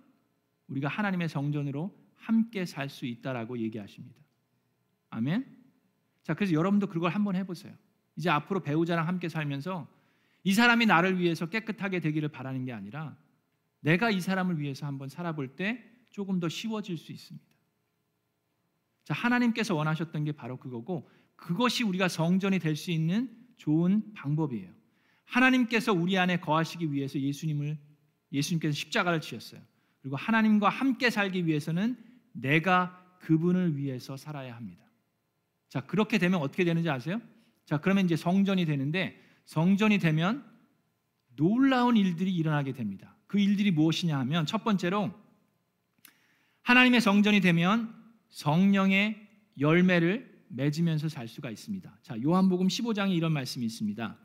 우리가 0.67 0.89
하나님의 0.89 1.29
성전으로 1.29 1.97
함께 2.17 2.67
살 2.67 2.89
수 2.89 3.07
있다라고 3.07 3.59
얘기하십니다. 3.59 4.21
아멘. 5.11 5.47
자, 6.25 6.35
그래서 6.35 6.53
여러분도 6.53 6.89
그걸 6.89 7.13
한번 7.13 7.37
해 7.37 7.47
보세요. 7.47 7.73
이제 8.17 8.29
앞으로 8.29 8.61
배우자랑 8.61 9.07
함께 9.07 9.29
살면서 9.29 9.87
이 10.43 10.53
사람이 10.53 10.87
나를 10.87 11.21
위해서 11.21 11.47
깨끗하게 11.47 12.01
되기를 12.01 12.31
바라는 12.31 12.65
게 12.65 12.73
아니라 12.73 13.17
내가 13.81 14.11
이 14.11 14.21
사람을 14.21 14.59
위해서 14.59 14.85
한번 14.85 15.09
살아볼 15.09 15.55
때 15.55 15.85
조금 16.11 16.41
더 16.41 16.49
쉬워질 16.49 16.97
수 16.99 17.13
있습니다. 17.13 17.47
자, 19.05 19.15
하나님께서 19.15 19.77
원하셨던 19.77 20.25
게 20.25 20.33
바로 20.33 20.57
그거고 20.57 21.09
그것이 21.37 21.85
우리가 21.85 22.09
성전이 22.09 22.59
될 22.59 22.77
수 22.77 22.91
있는 22.91 23.31
좋은 23.57 24.13
방법이에요. 24.15 24.71
하나님께서 25.25 25.93
우리 25.93 26.19
안에 26.19 26.41
거하시기 26.41 26.93
위해서 26.93 27.19
예수님을 27.19 27.79
예수님께서 28.33 28.75
십자가를 28.75 29.21
지셨어요. 29.21 29.61
그리고 30.01 30.17
하나님과 30.17 30.69
함께 30.69 31.11
살기 31.11 31.47
위해서는 31.47 31.97
내가 32.33 33.03
그분을 33.21 33.77
위해서 33.77 34.17
살아야 34.17 34.55
합니다. 34.55 34.85
자, 35.69 35.81
그렇게 35.81 36.19
되면 36.19 36.41
어떻게 36.41 36.65
되는지 36.65 36.89
아세요? 36.89 37.21
자, 37.65 37.79
그러면 37.79 38.05
이제 38.05 38.15
성전이 38.15 38.67
되는데 38.67 39.21
성전이 39.47 39.99
되면 39.99 40.45
놀라운 41.35 41.97
일들이 41.97 42.33
일어나게 42.35 42.73
됩니다. 42.73 43.17
그 43.27 43.39
일들이 43.41 43.71
무엇이냐 43.73 44.17
하면 44.21 44.47
첫 44.47 44.63
번째로 44.63 45.13
하나님의 46.63 47.01
성전이 47.01 47.41
되면 47.41 47.93
성령의 48.29 49.29
열매를 49.59 50.36
맺으면서 50.49 51.09
살 51.09 51.29
수가 51.29 51.51
있습니다. 51.51 51.99
자, 52.03 52.23
요한복음 52.23 52.69
15장에 52.69 53.15
이런 53.15 53.33
말씀이 53.33 53.65
있습니다. 53.65 54.17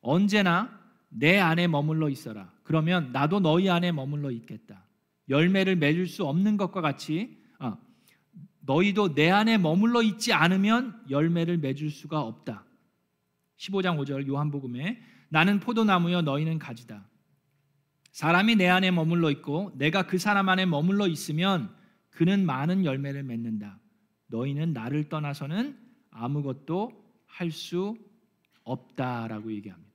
언제나 0.00 0.78
내 1.08 1.38
안에 1.38 1.68
머물러 1.68 2.08
있어라. 2.08 2.52
그러면 2.62 3.12
나도 3.12 3.40
너희 3.40 3.68
안에 3.68 3.92
머물러 3.92 4.30
있겠다. 4.30 4.84
열매를 5.28 5.76
맺을 5.76 6.06
수 6.06 6.24
없는 6.24 6.56
것과 6.56 6.80
같이 6.80 7.38
아, 7.58 7.78
너희도 8.60 9.14
내 9.14 9.30
안에 9.30 9.58
머물러 9.58 10.02
있지 10.02 10.32
않으면 10.32 11.02
열매를 11.10 11.58
맺을 11.58 11.90
수가 11.90 12.20
없다. 12.20 12.64
15장 13.58 13.98
5절 13.98 14.26
요한복음에 14.26 15.00
나는 15.30 15.60
포도나무여 15.60 16.22
너희는 16.22 16.58
가지다. 16.58 17.06
사람이 18.12 18.56
내 18.56 18.68
안에 18.68 18.90
머물러 18.90 19.30
있고 19.30 19.72
내가 19.76 20.06
그 20.06 20.18
사람 20.18 20.48
안에 20.48 20.66
머물러 20.66 21.06
있으면 21.06 21.74
그는 22.10 22.44
많은 22.46 22.84
열매를 22.84 23.22
맺는다. 23.22 23.78
너희는 24.28 24.72
나를 24.72 25.08
떠나서는 25.08 25.78
아무것도 26.10 27.04
할 27.26 27.50
수 27.50 27.96
없다라고 28.64 29.52
얘기합니다. 29.52 29.88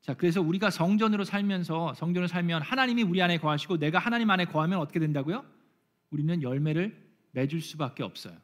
자, 0.00 0.14
그래서 0.14 0.40
우리가 0.42 0.70
성전으로 0.70 1.24
살면서 1.24 1.94
성전을 1.94 2.26
살면 2.28 2.62
하나님이 2.62 3.04
우리 3.04 3.22
안에 3.22 3.38
거하시고 3.38 3.78
내가 3.78 4.00
하나님 4.00 4.30
안에 4.30 4.46
거하면 4.46 4.80
어떻게 4.80 4.98
된다고요? 4.98 5.44
우리는 6.10 6.42
열매를 6.42 6.96
맺을 7.30 7.60
수밖에 7.60 8.02
없어요. 8.02 8.36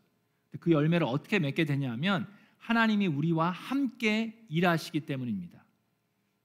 그 0.61 0.71
열매를 0.71 1.07
어떻게 1.07 1.39
맺게 1.39 1.65
되냐면 1.65 2.27
하나님이 2.59 3.09
우리와 3.09 3.51
함께 3.51 4.47
일하시기 4.49 5.01
때문입니다. 5.01 5.65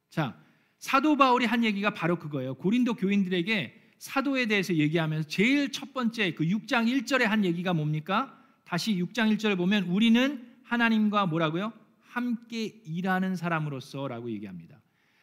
자, 0.10 0.36
사도 0.80 1.16
바울이 1.16 1.46
한 1.46 1.64
얘기가 1.64 1.94
바로 1.94 2.18
그거예요. 2.18 2.56
고린도 2.56 2.96
교인들에게 2.96 3.82
사도에 4.00 4.48
대해서 4.48 4.74
얘기하면서 4.74 5.30
제일 5.30 5.72
첫 5.72 5.94
번째 5.94 6.34
그 6.34 6.44
6장 6.44 6.88
1절에 6.88 7.24
한 7.24 7.46
얘기가 7.46 7.74
뭡니까? 7.74 8.43
다시 8.74 8.96
6장 8.96 9.32
1절을 9.36 9.56
보면 9.56 9.84
우리는 9.84 10.52
하나님과 10.64 11.28
뭐라고요? 11.28 11.72
함께 12.00 12.64
일하는 12.64 13.36
사람으로서라고 13.36 14.32
얘기합니다. 14.32 14.82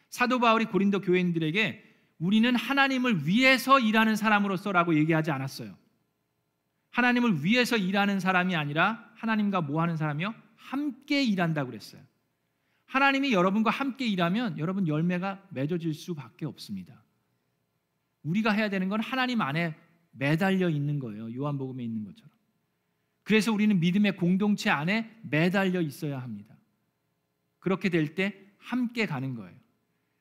사도 0.09 0.39
바울이 0.39 0.63
고린도 0.63 1.01
교인들에게 1.01 1.83
우리는 2.19 2.55
하나님을 2.55 3.27
위해서 3.27 3.77
일하는 3.77 4.15
사람으로서라고 4.15 4.95
얘기하지 4.95 5.31
않았어요. 5.31 5.75
하나님을 6.91 7.43
위해서 7.43 7.75
일하는 7.75 8.21
사람이 8.21 8.55
아니라 8.55 9.11
하나님과 9.15 9.59
뭐 9.59 9.81
하는 9.81 9.97
사람이요? 9.97 10.33
함께 10.55 11.21
일한다고 11.21 11.71
그랬어요. 11.71 12.01
하나님이 12.85 13.33
여러분과 13.33 13.69
함께 13.69 14.07
일하면 14.07 14.59
여러분 14.59 14.87
열매가 14.87 15.47
맺어질 15.49 15.93
수밖에 15.93 16.45
없습니다. 16.45 17.03
우리가 18.23 18.53
해야 18.53 18.69
되는 18.69 18.87
건 18.87 19.01
하나님 19.01 19.41
안에 19.41 19.75
매달려 20.11 20.69
있는 20.69 20.99
거예요. 20.99 21.35
요한복음에 21.35 21.83
있는 21.83 22.05
것처럼. 22.05 22.40
그래서 23.31 23.53
우리는 23.53 23.79
믿음의 23.79 24.17
공동체 24.17 24.69
안에 24.69 25.09
매달려 25.21 25.79
있어야 25.79 26.21
합니다. 26.21 26.53
그렇게 27.59 27.87
될 27.87 28.13
때 28.13 28.35
함께 28.57 29.05
가는 29.05 29.35
거예요. 29.35 29.55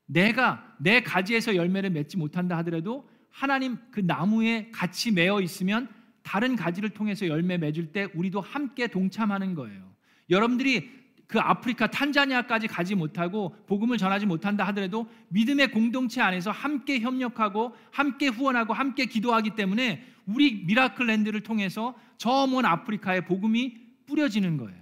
내가 0.06 0.76
내 0.78 1.02
가지에서 1.02 1.56
열매를 1.56 1.90
맺지 1.90 2.16
못한다 2.16 2.56
하더라도 2.58 3.10
하나님 3.28 3.78
그 3.90 3.98
나무에 3.98 4.70
같이 4.70 5.10
매어 5.10 5.40
있으면 5.40 5.88
다른 6.22 6.54
가지를 6.54 6.90
통해서 6.90 7.26
열매 7.26 7.58
맺을 7.58 7.90
때 7.90 8.06
우리도 8.14 8.40
함께 8.40 8.86
동참하는 8.86 9.56
거예요. 9.56 9.92
여러분들이 10.30 10.88
그 11.26 11.40
아프리카 11.40 11.88
탄자니아까지 11.88 12.68
가지 12.68 12.94
못하고 12.94 13.56
복음을 13.66 13.98
전하지 13.98 14.26
못한다 14.26 14.64
하더라도 14.68 15.10
믿음의 15.30 15.72
공동체 15.72 16.20
안에서 16.20 16.52
함께 16.52 17.00
협력하고 17.00 17.74
함께 17.90 18.28
후원하고 18.28 18.72
함께 18.72 19.06
기도하기 19.06 19.56
때문에 19.56 20.06
우리 20.34 20.64
미라클랜드를 20.64 21.42
통해서 21.42 21.96
저 22.18 22.46
먼 22.46 22.64
아프리카에 22.64 23.24
복음이 23.24 24.04
뿌려지는 24.06 24.56
거예요. 24.56 24.80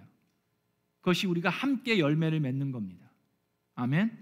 그것이 1.00 1.26
우리가 1.26 1.50
함께 1.50 1.98
열매를 1.98 2.40
맺는 2.40 2.72
겁니다. 2.72 3.10
아멘. 3.74 4.16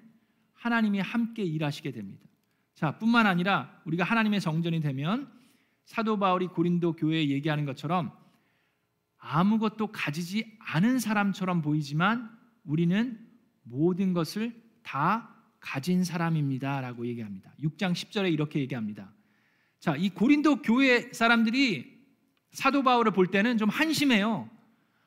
하나님이 0.54 1.00
함께 1.00 1.42
일하시게 1.42 1.92
됩니다. 1.92 2.26
자, 2.74 2.98
뿐만 2.98 3.26
아니라 3.26 3.80
우리가 3.86 4.04
하나님의 4.04 4.40
정전이 4.40 4.80
되면 4.80 5.30
사도 5.84 6.18
바울이 6.18 6.48
고린도 6.48 6.94
교회에 6.96 7.28
얘기하는 7.30 7.64
것처럼 7.64 8.12
아무것도 9.18 9.88
가지지 9.92 10.56
않은 10.60 10.98
사람처럼 10.98 11.62
보이지만 11.62 12.30
우리는 12.64 13.18
모든 13.62 14.12
것을 14.12 14.54
다 14.82 15.34
가진 15.58 16.04
사람입니다라고 16.04 17.06
얘기합니다. 17.06 17.52
6장 17.62 17.92
10절에 17.92 18.32
이렇게 18.32 18.60
얘기합니다. 18.60 19.12
자, 19.86 19.94
이 19.94 20.08
고린도 20.08 20.62
교회 20.62 21.12
사람들이 21.12 21.96
사도 22.50 22.82
바울을 22.82 23.12
볼 23.12 23.28
때는 23.28 23.56
좀 23.56 23.68
한심해요. 23.68 24.50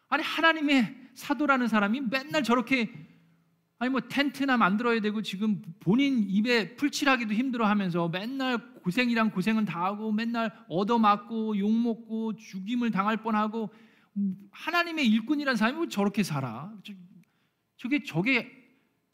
아니 0.07 0.23
하나님의 0.23 0.95
사도라는 1.15 1.67
사람이 1.67 1.99
맨날 2.09 2.43
저렇게 2.43 2.89
아니 3.77 3.91
뭐 3.91 3.99
텐트나 3.99 4.55
만들어야 4.55 5.01
되고 5.01 5.21
지금 5.21 5.61
본인 5.81 6.29
입에 6.29 6.77
풀칠하기도 6.77 7.33
힘들어 7.33 7.67
하면서 7.67 8.07
맨날 8.07 8.73
고생이랑 8.75 9.31
고생은 9.31 9.65
다 9.65 9.83
하고 9.83 10.13
맨날 10.13 10.57
얻어맞고 10.69 11.57
욕 11.59 11.69
먹고 11.69 12.37
죽임을 12.37 12.89
당할 12.91 13.17
뻔하고 13.17 13.69
하나님의 14.51 15.05
일꾼이라는 15.09 15.57
사람이 15.57 15.81
왜 15.81 15.87
저렇게 15.89 16.23
살아? 16.23 16.73
저게 17.75 18.03
저게 18.03 18.49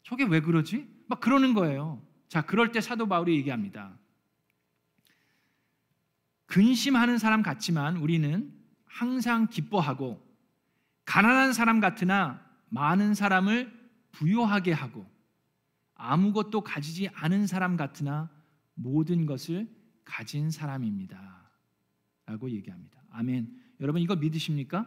저게 0.04 0.22
왜 0.22 0.40
그러지? 0.40 0.86
막 1.08 1.18
그러는 1.18 1.54
거예요. 1.54 2.00
자, 2.28 2.42
그럴 2.42 2.70
때 2.70 2.80
사도 2.80 3.08
바울이 3.08 3.34
얘기합니다. 3.34 3.98
근심하는 6.46 7.18
사람 7.18 7.42
같지만 7.42 7.96
우리는 7.96 8.52
항상 8.84 9.48
기뻐하고 9.48 10.24
가난한 11.04 11.52
사람 11.52 11.80
같으나 11.80 12.44
많은 12.68 13.14
사람을 13.14 13.72
부요하게 14.12 14.72
하고 14.72 15.06
아무것도 15.94 16.62
가지지 16.62 17.08
않은 17.14 17.46
사람 17.46 17.76
같으나 17.76 18.30
모든 18.74 19.26
것을 19.26 19.68
가진 20.04 20.50
사람입니다. 20.50 21.50
라고 22.26 22.50
얘기합니다. 22.50 23.00
아멘. 23.10 23.52
여러분 23.80 24.02
이거 24.02 24.16
믿으십니까? 24.16 24.86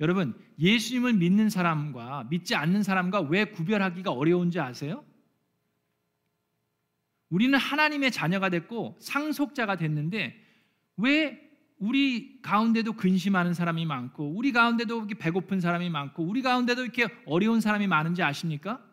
여러분 0.00 0.34
예수님을 0.58 1.14
믿는 1.14 1.48
사람과 1.48 2.24
믿지 2.24 2.54
않는 2.54 2.82
사람과 2.82 3.20
왜 3.20 3.46
구별하기가 3.46 4.10
어려운지 4.10 4.58
아세요? 4.58 5.04
우리는 7.32 7.58
하나님의 7.58 8.12
자녀가 8.12 8.50
됐고 8.50 8.98
상속자가 9.00 9.76
됐는데 9.76 10.38
왜 10.98 11.40
우리 11.78 12.42
가운데도 12.42 12.92
근심하는 12.92 13.54
사람이 13.54 13.86
많고 13.86 14.34
우리 14.36 14.52
가운데도 14.52 14.98
이렇게 14.98 15.14
배고픈 15.14 15.58
사람이 15.58 15.88
많고 15.88 16.22
우리 16.22 16.42
가운데도 16.42 16.82
이렇게 16.82 17.08
어려운 17.24 17.62
사람이 17.62 17.86
많은지 17.86 18.22
아십니까? 18.22 18.84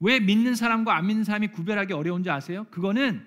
왜 0.00 0.18
믿는 0.18 0.56
사람과 0.56 0.96
안 0.96 1.06
믿는 1.06 1.22
사람이 1.22 1.48
구별하기 1.52 1.92
어려운지 1.92 2.28
아세요? 2.28 2.66
그거는 2.72 3.24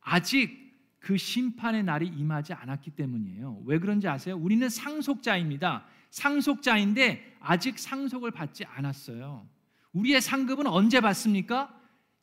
아직 0.00 0.66
그 0.98 1.16
심판의 1.16 1.84
날이 1.84 2.06
임하지 2.06 2.52
않았기 2.52 2.90
때문이에요. 2.90 3.62
왜 3.64 3.78
그런지 3.78 4.08
아세요? 4.08 4.36
우리는 4.36 4.68
상속자입니다. 4.68 5.86
상속자인데 6.10 7.38
아직 7.40 7.78
상속을 7.78 8.30
받지 8.30 8.66
않았어요. 8.66 9.48
우리의 9.94 10.20
상급은 10.20 10.66
언제 10.66 11.00
받습니까? 11.00 11.72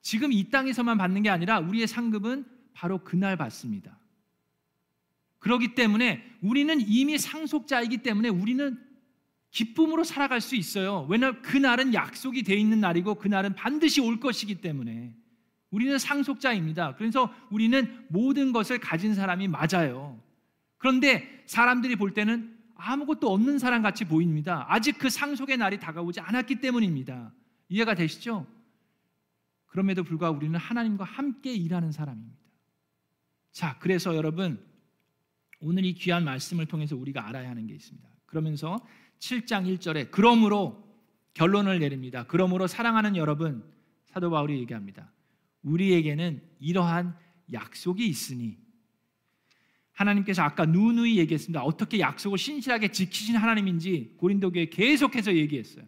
지금 0.04 0.32
이 0.32 0.50
땅에서만 0.50 0.98
받는 0.98 1.24
게 1.24 1.30
아니라 1.30 1.60
우리의 1.60 1.88
상급은 1.88 2.46
바로 2.74 3.00
그날 3.00 3.38
받습니다. 3.38 3.98
그렇기 5.40 5.76
때문에 5.76 6.24
우리는 6.42 6.80
이미 6.86 7.18
상속자이기 7.18 7.98
때문에 7.98 8.30
우리는 8.30 8.78
기쁨으로 9.52 10.04
살아갈 10.04 10.42
수 10.42 10.56
있어요. 10.56 11.08
왜냐하면 11.10 11.42
그날은 11.42 11.94
약속이 11.94 12.44
돼 12.44 12.56
있는 12.56 12.82
날이고 12.82 13.16
그날은 13.16 13.56
반드시 13.56 14.02
올 14.02 14.20
것이기 14.20 14.56
때문에. 14.56 15.16
우리는 15.72 15.98
상속자입니다. 15.98 16.96
그래서 16.96 17.34
우리는 17.50 18.06
모든 18.10 18.52
것을 18.52 18.80
가진 18.80 19.16
사람이 19.16 19.48
맞아요. 19.48 20.22
그런데 20.78 21.44
사람들이 21.46 21.96
볼 21.96 22.14
때는 22.14 22.56
아무것도 22.76 23.32
없는 23.32 23.58
사람 23.58 23.82
같이 23.82 24.06
보입니다. 24.06 24.66
아직 24.70 24.98
그 24.98 25.10
상속의 25.10 25.58
날이 25.58 25.80
다가오지 25.80 26.20
않았기 26.20 26.56
때문입니다. 26.56 27.32
이해가 27.70 27.96
되시죠? 27.96 28.46
그럼에도 29.74 30.04
불구하고 30.04 30.38
우리는 30.38 30.58
하나님과 30.60 31.04
함께 31.04 31.52
일하는 31.52 31.92
사람입니다. 31.92 32.38
자, 33.52 33.76
그래서 33.80 34.16
여러분 34.16 34.64
오늘 35.60 35.84
이 35.84 35.96
귀한 35.96 36.24
말씀을 36.26 36.68
통해서 36.68 36.96
우리가 36.96 37.28
알아야 37.28 37.50
하는 37.50 37.66
게 37.66 37.74
있습니다. 37.74 38.08
그러면서 38.28 38.80
7장 39.18 39.66
1절에 39.66 40.12
그러므로 40.12 40.88
결론을 41.34 41.80
내립니다. 41.80 42.24
그러므로 42.28 42.68
사랑하는 42.68 43.16
여러분 43.16 43.64
사도 44.06 44.30
바울이 44.30 44.60
얘기합니다. 44.60 45.12
우리에게는 45.64 46.44
이러한 46.60 47.18
약속이 47.52 48.06
있으니 48.06 48.60
하나님께서 49.94 50.44
아까 50.44 50.68
누누이 50.68 51.18
얘기했습니다. 51.18 51.64
어떻게 51.64 52.00
약속을 52.00 52.38
신실하게 52.38 52.90
지키신 52.90 53.38
하나님인지 53.38 54.18
고린도 54.18 54.52
교회 54.52 54.68
계속해서 54.68 55.34
얘기했어요. 55.34 55.86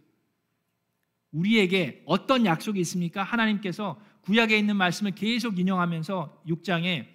우리에게 1.36 2.02
어떤 2.06 2.46
약속이 2.46 2.80
있습니까? 2.82 3.22
하나님께서 3.24 4.00
구약에 4.22 4.58
있는 4.58 4.78
말씀을 4.78 5.12
계속 5.12 5.60
인용하면서 5.60 6.44
6장에 6.48 7.06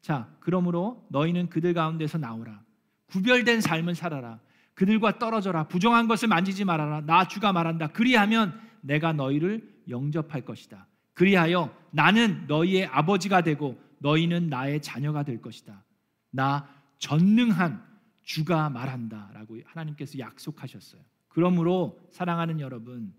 자, 0.00 0.28
그러므로 0.40 1.04
너희는 1.10 1.48
그들 1.48 1.74
가운데서 1.74 2.18
나오라. 2.18 2.62
구별된 3.06 3.60
삶을 3.60 3.94
살아라. 3.94 4.38
그들과 4.74 5.18
떨어져라. 5.18 5.64
부정한 5.64 6.08
것을 6.08 6.28
만지지 6.28 6.64
말아라. 6.64 7.00
나 7.02 7.26
주가 7.26 7.52
말한다. 7.52 7.88
그리하면 7.88 8.58
내가 8.80 9.12
너희를 9.12 9.66
영접할 9.88 10.42
것이다. 10.42 10.86
그리하여 11.14 11.74
나는 11.90 12.46
너희의 12.46 12.86
아버지가 12.86 13.42
되고 13.42 13.80
너희는 13.98 14.48
나의 14.48 14.82
자녀가 14.82 15.22
될 15.22 15.40
것이다. 15.40 15.84
나 16.30 16.68
전능한 16.98 17.82
주가 18.22 18.68
말한다 18.68 19.30
라고 19.32 19.58
하나님께서 19.64 20.18
약속하셨어요. 20.18 21.00
그러므로 21.28 21.98
사랑하는 22.10 22.60
여러분, 22.60 23.12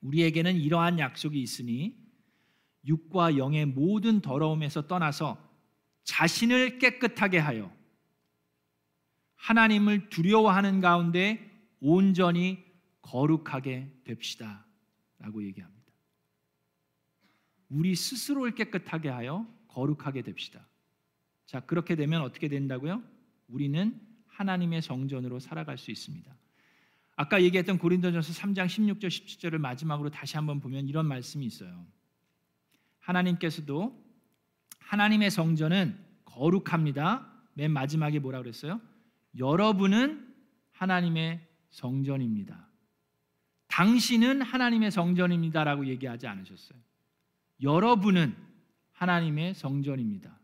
우리에게는 0.00 0.56
이러한 0.56 0.98
약속이 0.98 1.40
있으니 1.40 1.96
육과 2.86 3.36
영의 3.36 3.66
모든 3.66 4.20
더러움에서 4.20 4.86
떠나서 4.86 5.36
자신을 6.04 6.78
깨끗하게 6.78 7.38
하여 7.38 7.72
하나님을 9.36 10.08
두려워하는 10.08 10.80
가운데 10.80 11.48
온전히 11.80 12.64
거룩하게 13.02 13.90
됩시다 14.04 14.66
라고 15.18 15.44
얘기합니다. 15.44 15.92
우리 17.68 17.94
스스로를 17.94 18.54
깨끗하게 18.54 19.08
하여 19.08 19.46
거룩하게 19.68 20.22
됩시다. 20.22 20.66
자, 21.46 21.60
그렇게 21.60 21.96
되면 21.96 22.22
어떻게 22.22 22.48
된다고요? 22.48 23.02
우리는 23.48 24.00
하나님의 24.26 24.82
성전으로 24.82 25.40
살아갈 25.40 25.78
수 25.78 25.90
있습니다. 25.90 26.37
아까 27.20 27.42
얘기했던 27.42 27.78
고린도전서 27.78 28.32
3장 28.32 28.66
16절 28.66 29.08
17절을 29.08 29.58
마지막으로 29.58 30.08
다시 30.08 30.36
한번 30.36 30.60
보면 30.60 30.86
이런 30.86 31.04
말씀이 31.06 31.44
있어요. 31.44 31.84
하나님께서도 33.00 34.00
하나님의 34.78 35.32
성전은 35.32 35.98
거룩합니다. 36.24 37.28
맨 37.54 37.72
마지막에 37.72 38.20
뭐라 38.20 38.38
그랬어요? 38.38 38.80
여러분은 39.36 40.32
하나님의 40.70 41.44
성전입니다. 41.70 42.68
당신은 43.66 44.40
하나님의 44.42 44.92
성전입니다라고 44.92 45.88
얘기하지 45.88 46.28
않으셨어요. 46.28 46.78
여러분은 47.60 48.36
하나님의 48.92 49.54
성전입니다. 49.54 50.38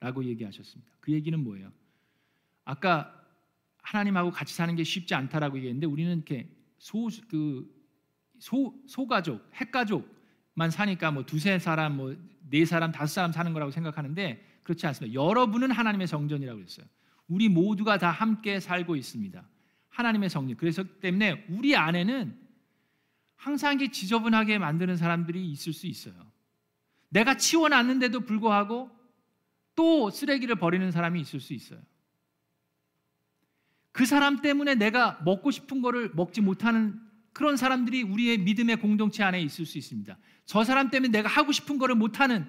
라고 0.00 0.24
얘기하셨습니다. 0.24 0.90
그 0.98 1.12
얘기는 1.12 1.38
뭐예요? 1.38 1.70
아까 2.64 3.23
하나님하고 3.84 4.30
같이 4.32 4.52
사는 4.54 4.74
게 4.74 4.82
쉽지 4.82 5.14
않다라고 5.14 5.56
얘기했는데 5.58 5.86
우리는 5.86 6.16
이렇게 6.16 6.48
소 6.78 7.08
그 7.28 7.74
소 8.38 8.74
소가족, 8.86 9.48
핵가족만 9.54 10.70
사니까 10.70 11.10
뭐 11.12 11.24
두세 11.24 11.58
사람, 11.58 11.96
뭐 11.96 12.14
네 12.50 12.66
사람, 12.66 12.92
다섯 12.92 13.14
사람 13.14 13.32
사는 13.32 13.52
거라고 13.54 13.70
생각하는데 13.70 14.60
그렇지 14.64 14.86
않습니다. 14.86 15.14
여러분은 15.14 15.70
하나님의 15.70 16.06
성전이라고 16.06 16.60
했어요. 16.60 16.86
우리 17.26 17.48
모두가 17.48 17.96
다 17.98 18.10
함께 18.10 18.60
살고 18.60 18.96
있습니다. 18.96 19.42
하나님의 19.88 20.28
성전. 20.28 20.56
그래서 20.58 20.84
때문에 21.00 21.46
우리 21.48 21.74
안에는 21.74 22.38
항상 23.36 23.74
이게 23.76 23.90
지저분하게 23.90 24.58
만드는 24.58 24.98
사람들이 24.98 25.50
있을 25.52 25.72
수 25.72 25.86
있어요. 25.86 26.14
내가 27.08 27.36
치워놨는데도 27.38 28.20
불구하고 28.20 28.90
또 29.74 30.10
쓰레기를 30.10 30.56
버리는 30.56 30.90
사람이 30.90 31.20
있을 31.20 31.40
수 31.40 31.54
있어요. 31.54 31.80
그 33.94 34.06
사람 34.06 34.42
때문에 34.42 34.74
내가 34.74 35.20
먹고 35.24 35.52
싶은 35.52 35.80
거를 35.80 36.10
먹지 36.14 36.40
못하는 36.40 36.98
그런 37.32 37.56
사람들이 37.56 38.02
우리의 38.02 38.38
믿음의 38.38 38.78
공동체 38.78 39.22
안에 39.22 39.40
있을 39.40 39.64
수 39.64 39.78
있습니다. 39.78 40.18
저 40.46 40.64
사람 40.64 40.90
때문에 40.90 41.12
내가 41.12 41.28
하고 41.28 41.52
싶은 41.52 41.78
거를 41.78 41.94
못하는 41.94 42.44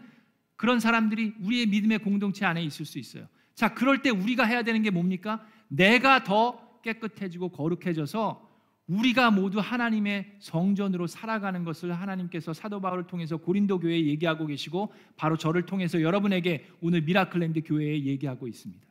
그런 0.56 0.80
사람들이 0.80 1.36
우리의 1.40 1.68
믿음의 1.68 2.00
공동체 2.00 2.46
안에 2.46 2.64
있을 2.64 2.84
수 2.84 2.98
있어요. 2.98 3.28
자, 3.54 3.76
그럴 3.76 4.02
때 4.02 4.10
우리가 4.10 4.44
해야 4.44 4.64
되는 4.64 4.82
게 4.82 4.90
뭡니까? 4.90 5.46
내가 5.68 6.24
더 6.24 6.82
깨끗해지고 6.82 7.50
거룩해져서 7.50 8.50
우리가 8.88 9.30
모두 9.30 9.60
하나님의 9.60 10.38
성전으로 10.40 11.06
살아가는 11.06 11.64
것을 11.64 11.94
하나님께서 11.94 12.54
사도 12.54 12.82
바울을 12.82 13.06
통해서 13.06 13.38
고린도 13.38 13.82
교회에 13.82 14.08
얘기하고 14.08 14.48
계시고 14.48 14.92
바로 15.16 15.38
저를 15.38 15.68
통해서 15.68 16.02
여러분에게 16.02 16.68
오늘 16.82 17.02
미라클랜드 17.02 17.62
교회에 17.66 18.04
얘기하고 18.06 18.48
있습니다. 18.48 18.84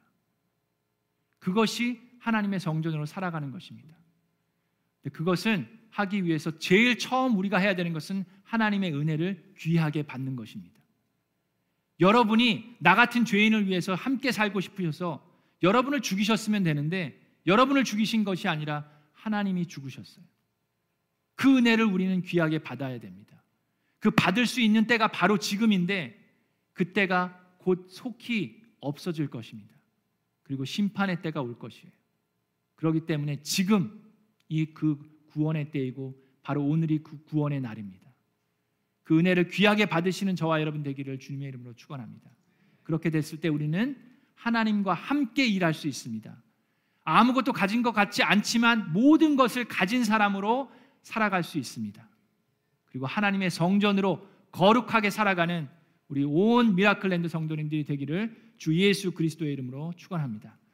그것이 1.40 2.13
하나님의 2.24 2.58
성전으로 2.58 3.04
살아가는 3.04 3.50
것입니다. 3.50 3.94
그것은 5.12 5.68
하기 5.90 6.24
위해서 6.24 6.58
제일 6.58 6.96
처음 6.96 7.36
우리가 7.36 7.58
해야 7.58 7.76
되는 7.76 7.92
것은 7.92 8.24
하나님의 8.44 8.94
은혜를 8.94 9.54
귀하게 9.58 10.04
받는 10.04 10.34
것입니다. 10.34 10.80
여러분이 12.00 12.76
나 12.80 12.94
같은 12.94 13.26
죄인을 13.26 13.66
위해서 13.66 13.94
함께 13.94 14.32
살고 14.32 14.60
싶으셔서 14.60 15.22
여러분을 15.62 16.00
죽이셨으면 16.00 16.62
되는데 16.62 17.20
여러분을 17.46 17.84
죽이신 17.84 18.24
것이 18.24 18.48
아니라 18.48 18.88
하나님이 19.12 19.66
죽으셨어요. 19.66 20.24
그 21.34 21.58
은혜를 21.58 21.84
우리는 21.84 22.22
귀하게 22.22 22.58
받아야 22.60 22.98
됩니다. 22.98 23.42
그 23.98 24.10
받을 24.10 24.46
수 24.46 24.62
있는 24.62 24.86
때가 24.86 25.08
바로 25.08 25.36
지금인데 25.36 26.18
그때가 26.72 27.38
곧 27.58 27.86
속히 27.90 28.62
없어질 28.80 29.28
것입니다. 29.28 29.74
그리고 30.42 30.64
심판의 30.64 31.20
때가 31.20 31.42
올 31.42 31.58
것이에요. 31.58 31.92
그렇기 32.84 33.06
때문에 33.06 33.40
지금 33.42 33.98
이 34.50 34.66
그 34.74 34.98
구원의 35.30 35.70
때이고 35.70 36.22
바로 36.42 36.62
오늘이 36.62 37.02
그 37.02 37.16
구원의 37.24 37.62
날입니다. 37.62 38.12
그 39.04 39.18
은혜를 39.18 39.48
귀하게 39.48 39.86
받으시는 39.86 40.36
저와 40.36 40.60
여러분 40.60 40.82
되기를 40.82 41.18
주님의 41.18 41.48
이름으로 41.48 41.72
축원합니다. 41.74 42.30
그렇게 42.82 43.08
됐을 43.08 43.40
때 43.40 43.48
우리는 43.48 43.96
하나님과 44.34 44.92
함께 44.92 45.46
일할 45.46 45.72
수 45.72 45.88
있습니다. 45.88 46.36
아무것도 47.04 47.54
가진 47.54 47.82
것 47.82 47.92
같지 47.92 48.22
않지만 48.22 48.92
모든 48.92 49.36
것을 49.36 49.64
가진 49.64 50.04
사람으로 50.04 50.70
살아갈 51.00 51.42
수 51.42 51.58
있습니다. 51.58 52.06
그리고 52.84 53.06
하나님의 53.06 53.50
성전으로 53.50 54.28
거룩하게 54.52 55.08
살아가는 55.08 55.68
우리 56.08 56.22
온 56.22 56.74
미라클랜드 56.74 57.28
성도님들이 57.28 57.86
되기를 57.86 58.54
주 58.58 58.76
예수 58.76 59.12
그리스도의 59.12 59.54
이름으로 59.54 59.94
축원합니다. 59.96 60.58